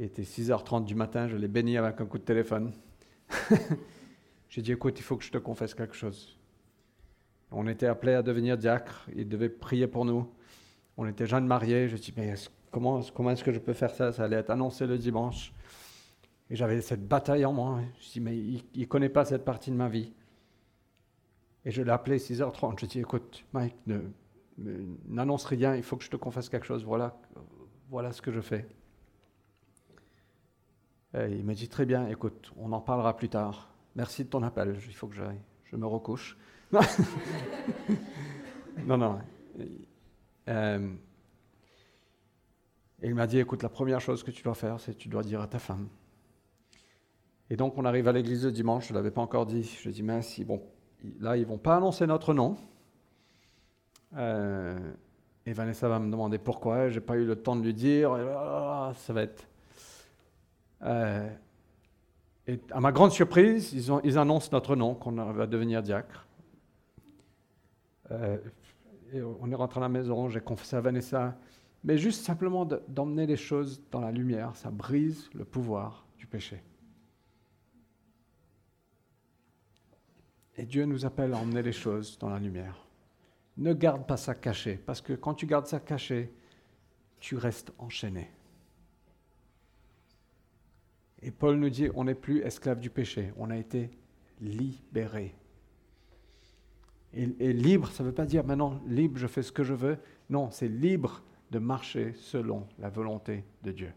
Il 0.02 0.06
était 0.06 0.24
6h30 0.24 0.84
du 0.84 0.96
matin, 0.96 1.28
je 1.28 1.38
l'ai 1.38 1.48
béni 1.48 1.78
avec 1.78 2.02
un 2.02 2.08
coup 2.08 2.18
de 2.18 2.24
téléphone. 2.24 2.74
j'ai 4.50 4.64
dit, 4.64 4.72
écoute, 4.72 5.00
il 5.00 5.04
faut 5.04 5.16
que 5.16 5.24
je 5.24 5.32
te 5.32 5.38
confesse 5.38 5.76
quelque 5.76 5.94
chose. 5.94 6.40
On 7.52 7.68
était 7.68 7.86
appelé 7.86 8.14
à 8.14 8.24
devenir 8.24 8.58
diacre, 8.58 9.08
il 9.16 9.30
devait 9.30 9.48
prier 9.48 9.86
pour 9.86 10.04
nous. 10.04 10.28
On 10.98 11.06
était 11.06 11.28
jeunes 11.28 11.46
mariés, 11.46 11.88
je 11.88 11.98
dis, 11.98 12.12
mais 12.18 12.34
comment, 12.72 13.04
comment 13.14 13.30
est-ce 13.30 13.44
que 13.44 13.52
je 13.52 13.60
peux 13.60 13.74
faire 13.74 13.92
ça? 13.92 14.12
Ça 14.12 14.24
allait 14.24 14.38
être 14.38 14.50
annoncé 14.50 14.88
le 14.88 14.98
dimanche. 14.98 15.54
Et 16.50 16.56
j'avais 16.56 16.82
cette 16.82 17.08
bataille 17.08 17.46
en 17.46 17.54
moi. 17.54 17.80
Je 18.00 18.14
dis, 18.14 18.22
mais 18.22 18.36
il 18.36 18.64
ne 18.76 18.86
connaît 18.86 19.08
pas 19.08 19.24
cette 19.24 19.46
partie 19.46 19.70
de 19.70 19.76
ma 19.76 19.88
vie. 19.88 20.14
Et 21.64 21.70
je 21.70 21.84
l'ai 21.84 21.92
appelé 21.92 22.18
6h30. 22.18 22.80
Je 22.80 22.88
dis, 22.88 23.00
écoute, 23.02 23.46
Mike, 23.54 23.76
n'annonce 25.08 25.46
rien, 25.46 25.76
il 25.76 25.84
faut 25.84 25.96
que 25.96 26.04
je 26.04 26.10
te 26.10 26.18
confesse 26.18 26.50
quelque 26.50 26.66
chose, 26.66 26.84
voilà, 26.84 27.22
voilà 27.92 28.12
ce 28.12 28.24
que 28.24 28.32
je 28.32 28.42
fais. 28.42 28.68
Il 31.14 31.44
m'a 31.44 31.54
dit 31.54 31.68
très 31.68 31.86
bien, 31.86 32.08
écoute, 32.08 32.54
on 32.58 32.72
en 32.72 32.82
parlera 32.82 33.16
plus 33.16 33.30
tard. 33.30 33.70
Merci 33.96 34.24
de 34.24 34.30
ton 34.30 34.44
appel, 34.44 34.78
il 34.88 34.94
faut 34.94 35.08
que 35.08 35.16
j'aille, 35.16 35.42
je 35.66 35.76
me 35.76 35.86
recouche. 35.86 36.38
non, 38.86 38.98
non. 38.98 39.20
Euh, 40.48 40.94
et 43.02 43.08
il 43.08 43.16
m'a 43.16 43.28
dit, 43.28 43.40
écoute, 43.40 43.64
la 43.64 43.70
première 43.70 44.00
chose 44.00 44.24
que 44.24 44.32
tu 44.32 44.44
dois 44.44 44.54
faire, 44.54 44.80
c'est 44.80 44.94
que 44.94 44.98
tu 44.98 45.10
dois 45.10 45.24
dire 45.24 45.42
à 45.42 45.48
ta 45.48 45.60
femme. 45.60 45.90
Et 47.50 47.58
donc 47.58 47.78
on 47.78 47.84
arrive 47.84 48.08
à 48.08 48.14
l'église 48.14 48.46
le 48.46 48.52
dimanche, 48.52 48.88
je 48.88 48.94
ne 48.94 48.98
l'avais 48.98 49.12
pas 49.12 49.22
encore 49.22 49.46
dit. 49.46 49.64
Je 49.64 49.90
dis, 49.90 50.04
mais 50.04 50.22
si, 50.22 50.46
bon, 50.46 50.62
là, 51.20 51.36
ils 51.36 51.46
vont 51.46 51.58
pas 51.58 51.76
annoncer 51.76 52.08
notre 52.08 52.34
nom. 52.34 52.56
Euh, 54.16 54.94
et 55.46 55.54
Vanessa 55.54 55.90
va 55.90 56.00
me 56.00 56.10
demander 56.10 56.38
pourquoi, 56.38 56.90
j'ai 56.90 57.02
pas 57.02 57.18
eu 57.18 57.26
le 57.26 57.36
temps 57.36 57.56
de 57.56 57.64
lui 57.64 57.74
dire, 57.74 58.16
ça 58.96 59.12
va 59.12 59.24
être. 59.24 59.48
Euh, 60.84 61.30
et 62.48 62.60
à 62.72 62.80
ma 62.80 62.92
grande 62.92 63.12
surprise, 63.12 63.74
ils, 63.74 64.18
annoncent 64.18 64.50
notre 64.52 64.76
nom, 64.76 64.96
qu'on 64.96 65.12
va 65.12 65.48
devenir 65.48 65.84
diacre. 65.84 66.28
Euh, 68.12 68.38
on 69.40 69.52
est 69.52 69.56
rentré 69.56 69.80
à 69.80 69.82
la 69.82 69.90
maison, 69.90 70.30
j'ai 70.30 70.42
confessé 70.42 70.76
à 70.76 70.82
Vanessa, 70.82 71.38
mais 71.84 71.98
juste 71.98 72.26
simplement 72.26 72.66
d'emmener 72.66 73.26
les 73.26 73.38
choses 73.38 73.82
dans 73.92 74.02
la 74.02 74.12
lumière, 74.12 74.56
ça 74.56 74.72
brise 74.72 75.30
le 75.34 75.46
pouvoir 75.46 76.06
du 76.18 76.28
péché. 76.28 76.64
Et 80.58 80.66
Dieu 80.66 80.86
nous 80.86 81.06
appelle 81.06 81.34
à 81.34 81.38
emmener 81.38 81.62
les 81.62 81.72
choses 81.72 82.18
dans 82.18 82.30
la 82.30 82.40
lumière 82.40 82.86
ne 83.58 83.74
garde 83.74 84.06
pas 84.06 84.18
ça 84.18 84.36
caché, 84.36 84.78
parce 84.86 85.02
que 85.02 85.14
quand 85.14 85.34
tu 85.34 85.46
gardes 85.46 85.68
ça 85.68 85.80
caché, 85.80 86.34
tu 87.20 87.38
restes 87.38 87.72
enchaîné. 87.78 88.30
Et 91.22 91.32
Paul 91.32 91.58
nous 91.58 91.70
dit, 91.70 91.90
on 91.96 92.06
n'est 92.06 92.16
plus 92.16 92.42
esclave 92.42 92.80
du 92.80 92.90
péché, 92.90 93.32
on 93.38 93.50
a 93.50 93.58
été 93.58 93.92
libéré. 94.40 95.36
Et, 97.14 97.54
libre, 97.54 97.90
ça 97.90 98.04
ne 98.04 98.10
veut 98.10 98.16
pas 98.16 98.26
dire 98.26 98.46
maintenant 98.46 98.82
libre, 98.88 99.18
je 99.18 99.28
fais 99.28 99.44
ce 99.44 99.52
que 99.52 99.64
je 99.64 99.74
veux. 99.74 99.98
Non, 100.30 100.50
c'est 100.50 100.70
libre 100.70 101.22
de 101.52 101.60
marcher 101.60 102.14
selon 102.16 102.68
la 102.80 102.90
volonté 102.90 103.44
de 103.64 103.72
Dieu 103.72 103.92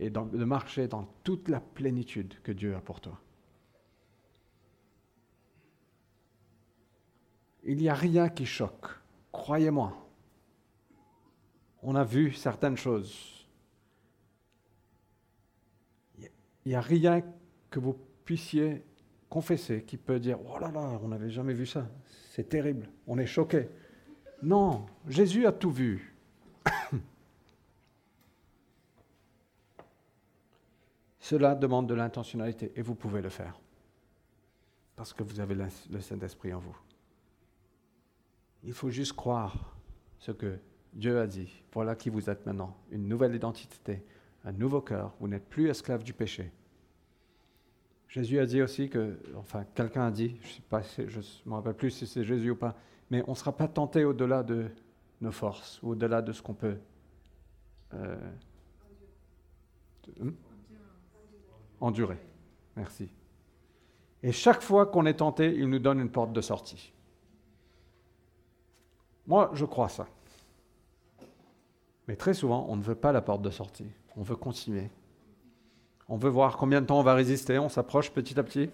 et 0.00 0.08
de 0.08 0.44
marcher 0.44 0.88
dans 0.88 1.04
toute 1.22 1.48
la 1.48 1.60
plénitude 1.60 2.34
que 2.42 2.52
Dieu 2.52 2.74
a 2.74 2.80
pour 2.80 3.00
toi. 3.00 3.20
Il 7.64 7.76
n'y 7.76 7.88
a 7.88 7.94
rien 7.94 8.28
qui 8.28 8.46
choque. 8.46 8.86
Croyez-moi. 9.32 9.96
On 11.82 11.94
a 11.94 12.04
vu 12.04 12.32
certaines 12.32 12.76
choses. 12.76 13.43
Il 16.64 16.70
n'y 16.70 16.74
a 16.74 16.80
rien 16.80 17.22
que 17.70 17.78
vous 17.78 17.96
puissiez 18.24 18.82
confesser 19.28 19.82
qui 19.82 19.96
peut 19.96 20.18
dire 20.20 20.38
Oh 20.46 20.58
là 20.58 20.70
là, 20.70 20.98
on 21.02 21.08
n'avait 21.08 21.30
jamais 21.30 21.54
vu 21.54 21.66
ça. 21.66 21.86
C'est 22.30 22.48
terrible. 22.48 22.88
On 23.06 23.18
est 23.18 23.26
choqué. 23.26 23.68
Non, 24.42 24.86
Jésus 25.08 25.46
a 25.46 25.52
tout 25.52 25.70
vu. 25.70 26.14
Cela 31.20 31.54
demande 31.54 31.88
de 31.88 31.94
l'intentionnalité 31.94 32.72
et 32.76 32.82
vous 32.82 32.94
pouvez 32.94 33.22
le 33.22 33.30
faire 33.30 33.60
parce 34.96 35.12
que 35.12 35.22
vous 35.22 35.40
avez 35.40 35.54
le 35.54 36.00
Saint-Esprit 36.00 36.54
en 36.54 36.60
vous. 36.60 36.76
Il 38.62 38.72
faut 38.72 38.90
juste 38.90 39.14
croire 39.14 39.76
ce 40.18 40.32
que 40.32 40.58
Dieu 40.92 41.20
a 41.20 41.26
dit. 41.26 41.62
Voilà 41.72 41.96
qui 41.96 42.08
vous 42.08 42.30
êtes 42.30 42.46
maintenant. 42.46 42.76
Une 42.90 43.08
nouvelle 43.08 43.34
identité, 43.34 44.04
un 44.44 44.52
nouveau 44.52 44.80
cœur. 44.80 45.14
Vous 45.20 45.28
n'êtes 45.28 45.48
plus 45.48 45.68
esclave 45.68 46.02
du 46.02 46.12
péché. 46.12 46.52
Jésus 48.08 48.38
a 48.38 48.46
dit 48.46 48.62
aussi 48.62 48.88
que, 48.88 49.18
enfin, 49.36 49.64
quelqu'un 49.74 50.06
a 50.06 50.10
dit, 50.10 50.38
je 50.70 51.02
ne 51.02 51.50
me 51.50 51.54
rappelle 51.54 51.74
plus 51.74 51.90
si 51.90 52.06
c'est 52.06 52.24
Jésus 52.24 52.50
ou 52.50 52.56
pas, 52.56 52.76
mais 53.10 53.24
on 53.26 53.32
ne 53.32 53.36
sera 53.36 53.56
pas 53.56 53.66
tenté 53.66 54.04
au-delà 54.04 54.42
de 54.42 54.66
nos 55.20 55.32
forces, 55.32 55.82
au-delà 55.82 56.22
de 56.22 56.32
ce 56.32 56.42
qu'on 56.42 56.54
peut. 56.54 56.76
Euh, 57.94 58.16
hmm? 60.20 60.30
endurer. 61.80 62.18
Merci. 62.76 63.08
Et 64.22 64.32
chaque 64.32 64.62
fois 64.62 64.86
qu'on 64.86 65.06
est 65.06 65.14
tenté, 65.18 65.54
il 65.54 65.68
nous 65.68 65.78
donne 65.78 66.00
une 66.00 66.10
porte 66.10 66.32
de 66.32 66.40
sortie. 66.40 66.92
Moi, 69.26 69.50
je 69.54 69.64
crois 69.64 69.88
ça. 69.88 70.06
Mais 72.08 72.16
très 72.16 72.34
souvent, 72.34 72.66
on 72.68 72.76
ne 72.76 72.82
veut 72.82 72.94
pas 72.94 73.12
la 73.12 73.22
porte 73.22 73.42
de 73.42 73.50
sortie. 73.50 73.86
On 74.16 74.22
veut 74.22 74.36
continuer. 74.36 74.90
On 76.08 76.16
veut 76.16 76.30
voir 76.30 76.56
combien 76.56 76.80
de 76.80 76.86
temps 76.86 76.98
on 76.98 77.02
va 77.02 77.14
résister. 77.14 77.58
On 77.58 77.68
s'approche 77.68 78.10
petit 78.10 78.38
à 78.38 78.42
petit. 78.42 78.70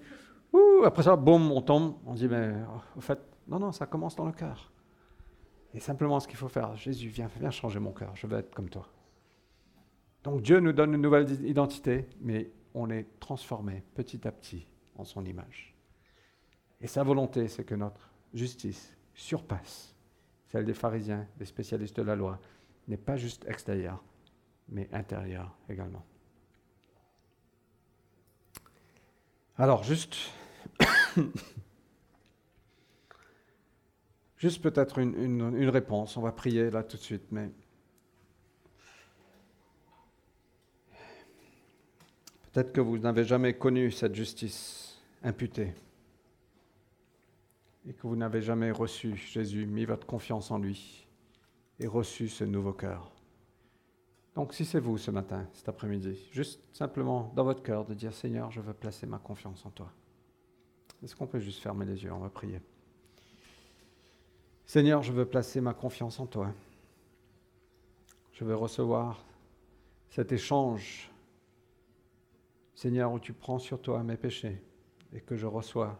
Ouh, 0.52 0.84
après 0.84 1.02
ça, 1.02 1.16
boum, 1.16 1.50
on 1.52 1.62
tombe. 1.62 1.94
On 2.06 2.14
dit, 2.14 2.28
mais 2.28 2.52
oh, 2.68 2.98
au 2.98 3.00
fait, 3.00 3.18
non, 3.48 3.58
non, 3.58 3.72
ça 3.72 3.86
commence 3.86 4.16
dans 4.16 4.26
le 4.26 4.32
cœur. 4.32 4.72
Et 5.72 5.80
simplement 5.80 6.18
ce 6.18 6.26
qu'il 6.26 6.36
faut 6.36 6.48
faire, 6.48 6.74
Jésus, 6.76 7.08
viens, 7.08 7.28
viens 7.38 7.50
changer 7.50 7.78
mon 7.78 7.92
cœur. 7.92 8.14
Je 8.14 8.26
veux 8.26 8.38
être 8.38 8.54
comme 8.54 8.68
toi. 8.68 8.88
Donc 10.24 10.42
Dieu 10.42 10.60
nous 10.60 10.72
donne 10.72 10.94
une 10.94 11.00
nouvelle 11.00 11.30
identité, 11.46 12.08
mais 12.20 12.50
on 12.74 12.90
est 12.90 13.06
transformé 13.20 13.82
petit 13.94 14.26
à 14.26 14.32
petit 14.32 14.66
en 14.96 15.04
son 15.04 15.24
image. 15.24 15.74
Et 16.80 16.86
sa 16.86 17.02
volonté, 17.02 17.48
c'est 17.48 17.64
que 17.64 17.74
notre 17.74 18.10
justice 18.34 18.94
surpasse 19.14 19.94
celle 20.50 20.64
des 20.64 20.74
pharisiens, 20.74 21.26
des 21.38 21.44
spécialistes 21.44 21.96
de 21.96 22.02
la 22.02 22.16
loi, 22.16 22.40
n'est 22.88 22.96
pas 22.96 23.16
juste 23.16 23.46
extérieure, 23.46 24.02
mais 24.70 24.88
intérieure 24.92 25.56
également. 25.68 26.04
Alors, 29.56 29.84
juste, 29.84 30.16
juste 34.38 34.62
peut-être 34.62 34.98
une, 34.98 35.14
une 35.54 35.68
réponse. 35.68 36.16
On 36.16 36.22
va 36.22 36.32
prier 36.32 36.70
là 36.70 36.82
tout 36.82 36.96
de 36.96 37.02
suite, 37.02 37.30
mais 37.30 37.50
peut-être 42.50 42.72
que 42.72 42.80
vous 42.80 42.98
n'avez 42.98 43.24
jamais 43.24 43.54
connu 43.54 43.90
cette 43.90 44.14
justice 44.14 44.98
imputée 45.22 45.74
et 47.88 47.92
que 47.92 48.06
vous 48.06 48.16
n'avez 48.16 48.42
jamais 48.42 48.70
reçu 48.70 49.16
Jésus, 49.16 49.66
mis 49.66 49.84
votre 49.84 50.06
confiance 50.06 50.50
en 50.50 50.58
lui 50.58 51.06
et 51.78 51.86
reçu 51.86 52.28
ce 52.28 52.44
nouveau 52.44 52.72
cœur. 52.72 53.10
Donc 54.34 54.54
si 54.54 54.64
c'est 54.64 54.80
vous 54.80 54.96
ce 54.96 55.10
matin, 55.10 55.46
cet 55.52 55.68
après-midi, 55.68 56.28
juste 56.30 56.62
simplement 56.72 57.32
dans 57.34 57.44
votre 57.44 57.62
cœur 57.62 57.84
de 57.84 57.94
dire 57.94 58.14
Seigneur, 58.14 58.50
je 58.50 58.60
veux 58.60 58.72
placer 58.72 59.06
ma 59.06 59.18
confiance 59.18 59.64
en 59.66 59.70
toi. 59.70 59.90
Est-ce 61.02 61.16
qu'on 61.16 61.26
peut 61.26 61.40
juste 61.40 61.60
fermer 61.60 61.84
les 61.84 62.04
yeux 62.04 62.12
On 62.12 62.18
va 62.18 62.28
prier. 62.28 62.60
Seigneur, 64.66 65.02
je 65.02 65.12
veux 65.12 65.24
placer 65.24 65.60
ma 65.60 65.74
confiance 65.74 66.20
en 66.20 66.26
toi. 66.26 66.52
Je 68.32 68.44
veux 68.44 68.54
recevoir 68.54 69.24
cet 70.10 70.32
échange, 70.32 71.10
Seigneur, 72.74 73.12
où 73.12 73.18
tu 73.18 73.32
prends 73.32 73.58
sur 73.58 73.82
toi 73.82 74.02
mes 74.02 74.16
péchés 74.16 74.62
et 75.12 75.20
que 75.20 75.36
je 75.36 75.46
reçois 75.46 75.98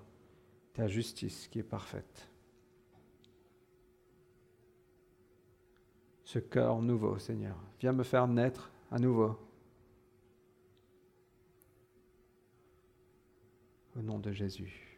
ta 0.72 0.86
justice 0.86 1.48
qui 1.48 1.58
est 1.58 1.64
parfaite. 1.64 2.29
Ce 6.32 6.38
cœur 6.38 6.80
nouveau, 6.80 7.18
Seigneur, 7.18 7.56
viens 7.80 7.90
me 7.90 8.04
faire 8.04 8.28
naître 8.28 8.70
à 8.92 9.00
nouveau. 9.00 9.36
Au 13.98 14.00
nom 14.00 14.20
de 14.20 14.30
Jésus. 14.30 14.96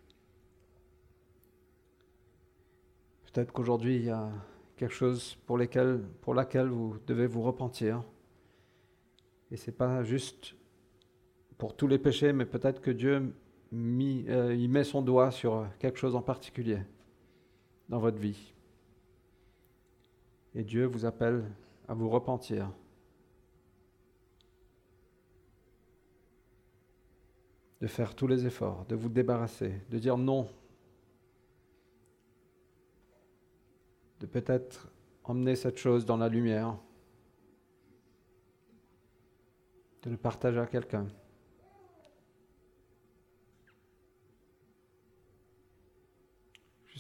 Peut-être 3.25 3.51
qu'aujourd'hui, 3.51 3.97
il 3.97 4.05
y 4.05 4.11
a 4.11 4.31
quelque 4.77 4.93
chose 4.93 5.39
pour, 5.47 5.59
pour 6.21 6.35
laquelle 6.35 6.69
vous 6.69 6.99
devez 7.07 7.27
vous 7.27 7.41
repentir. 7.41 8.05
Et 9.51 9.57
ce 9.57 9.71
n'est 9.71 9.77
pas 9.79 10.05
juste 10.05 10.55
pour 11.57 11.75
tous 11.75 11.87
les 11.87 11.99
péchés, 11.99 12.35
mais 12.35 12.45
peut-être 12.45 12.83
que 12.83 12.91
Dieu 12.91 13.35
euh, 13.73 14.55
il 14.55 14.69
met 14.69 14.85
son 14.85 15.01
doigt 15.01 15.31
sur 15.31 15.67
quelque 15.79 15.99
chose 15.99 16.15
en 16.15 16.21
particulier 16.21 16.81
dans 17.89 18.01
votre 18.01 18.19
vie. 18.19 18.53
Et 20.55 20.65
Dieu 20.65 20.87
vous 20.87 21.05
appelle 21.05 21.45
à 21.89 21.95
vous 21.95 22.09
repentir. 22.09 22.71
De 27.81 27.87
faire 27.87 28.15
tous 28.15 28.27
les 28.27 28.47
efforts, 28.47 28.85
de 28.87 28.95
vous 28.95 29.09
débarrasser, 29.09 29.75
de 29.91 29.99
dire 29.99 30.17
non, 30.17 30.49
de 34.21 34.27
peut-être 34.27 34.89
emmener 35.25 35.57
cette 35.57 35.79
chose 35.79 36.07
dans 36.07 36.17
la 36.17 36.29
lumière, 36.29 36.79
de 40.03 40.11
le 40.11 40.17
partager 40.17 40.61
à 40.61 40.67
quelqu'un. 40.67 41.09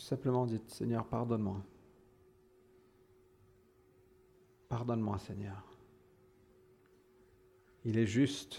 simplement 0.03 0.46
dites, 0.46 0.68
Seigneur, 0.70 1.07
pardonne-moi. 1.07 1.62
Pardonne-moi, 4.73 5.18
Seigneur. 5.18 5.62
Il 7.85 7.99
est 7.99 8.07
juste. 8.07 8.59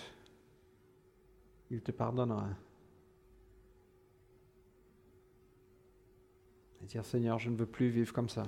Il 1.72 1.82
te 1.82 1.92
pardonnera. 1.92 2.50
Et 6.84 6.86
dire, 6.86 7.04
Seigneur, 7.04 7.40
je 7.40 7.50
ne 7.50 7.56
veux 7.56 7.66
plus 7.66 7.90
vivre 7.90 8.14
comme 8.14 8.30
ça. 8.30 8.44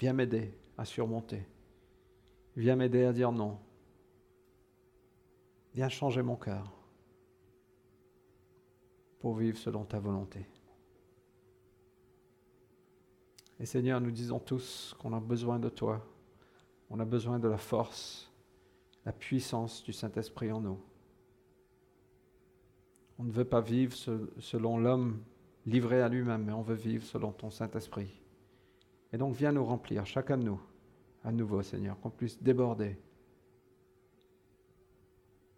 Viens 0.00 0.14
m'aider 0.14 0.54
à 0.78 0.86
surmonter. 0.86 1.46
Viens 2.56 2.76
m'aider 2.76 3.04
à 3.04 3.12
dire 3.12 3.30
non. 3.30 3.58
Viens 5.74 5.90
changer 5.90 6.22
mon 6.22 6.36
cœur 6.36 6.72
pour 9.20 9.34
vivre 9.34 9.58
selon 9.58 9.84
ta 9.84 9.98
volonté. 9.98 10.46
Et 13.60 13.66
Seigneur, 13.66 14.00
nous 14.00 14.10
disons 14.10 14.38
tous 14.38 14.96
qu'on 14.98 15.12
a 15.12 15.20
besoin 15.20 15.58
de 15.58 15.68
toi. 15.68 16.02
On 16.90 17.00
a 17.00 17.04
besoin 17.04 17.38
de 17.38 17.48
la 17.48 17.58
force, 17.58 18.32
la 19.04 19.12
puissance 19.12 19.82
du 19.82 19.92
Saint-Esprit 19.92 20.52
en 20.52 20.60
nous. 20.60 20.80
On 23.18 23.24
ne 23.24 23.32
veut 23.32 23.44
pas 23.44 23.60
vivre 23.60 23.94
selon 23.94 24.78
l'homme 24.78 25.22
livré 25.64 26.00
à 26.00 26.08
lui-même, 26.08 26.44
mais 26.44 26.52
on 26.52 26.62
veut 26.62 26.74
vivre 26.74 27.04
selon 27.04 27.32
ton 27.32 27.50
Saint-Esprit. 27.50 28.20
Et 29.12 29.18
donc 29.18 29.34
viens 29.34 29.52
nous 29.52 29.64
remplir, 29.64 30.06
chacun 30.06 30.36
de 30.36 30.44
nous, 30.44 30.60
à 31.24 31.32
nouveau, 31.32 31.62
Seigneur, 31.62 31.98
qu'on 32.00 32.10
puisse 32.10 32.40
déborder, 32.42 32.98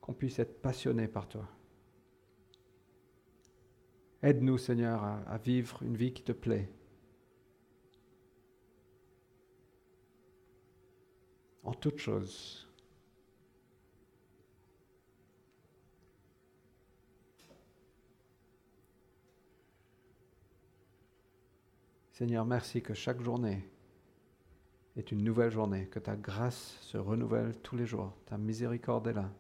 qu'on 0.01 0.15
puisse 0.15 0.39
être 0.39 0.63
passionné 0.63 1.09
par 1.09 1.29
toi. 1.29 1.47
Aide-nous, 4.23 4.59
Seigneur, 4.59 5.03
à 5.05 5.39
vivre 5.39 5.83
une 5.83 5.97
vie 5.97 6.13
qui 6.13 6.23
te 6.23 6.33
plaît, 6.33 6.71
en 11.69 11.75
toutes 11.75 11.99
choses. 11.99 12.67
Seigneur, 22.13 22.47
merci 22.47 22.81
que 22.81 22.95
chaque 22.95 23.21
journée 23.21 23.69
est 24.97 25.13
une 25.13 25.23
nouvelle 25.23 25.51
journée, 25.51 25.87
que 25.89 25.99
ta 25.99 26.17
grâce 26.17 26.79
se 26.81 26.97
renouvelle 26.97 27.55
tous 27.61 27.77
les 27.77 27.85
jours, 27.85 28.15
ta 28.25 28.39
miséricorde 28.39 29.07
est 29.09 29.13
là, 29.13 29.31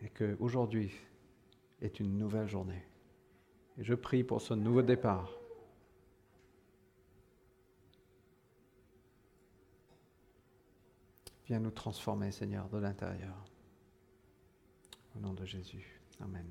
et 0.00 0.08
que 0.08 0.38
aujourd'hui 0.40 0.90
est 1.82 2.00
une 2.00 2.16
nouvelle 2.16 2.48
journée. 2.48 2.82
Je 3.76 3.94
prie 3.94 4.24
pour 4.24 4.40
ce 4.40 4.54
nouveau 4.54 4.80
départ 4.80 5.39
Viens 11.50 11.58
nous 11.58 11.72
transformer, 11.72 12.30
Seigneur, 12.30 12.68
de 12.68 12.78
l'intérieur. 12.78 13.44
Au 15.16 15.18
nom 15.18 15.34
de 15.34 15.44
Jésus. 15.44 16.00
Amen. 16.20 16.46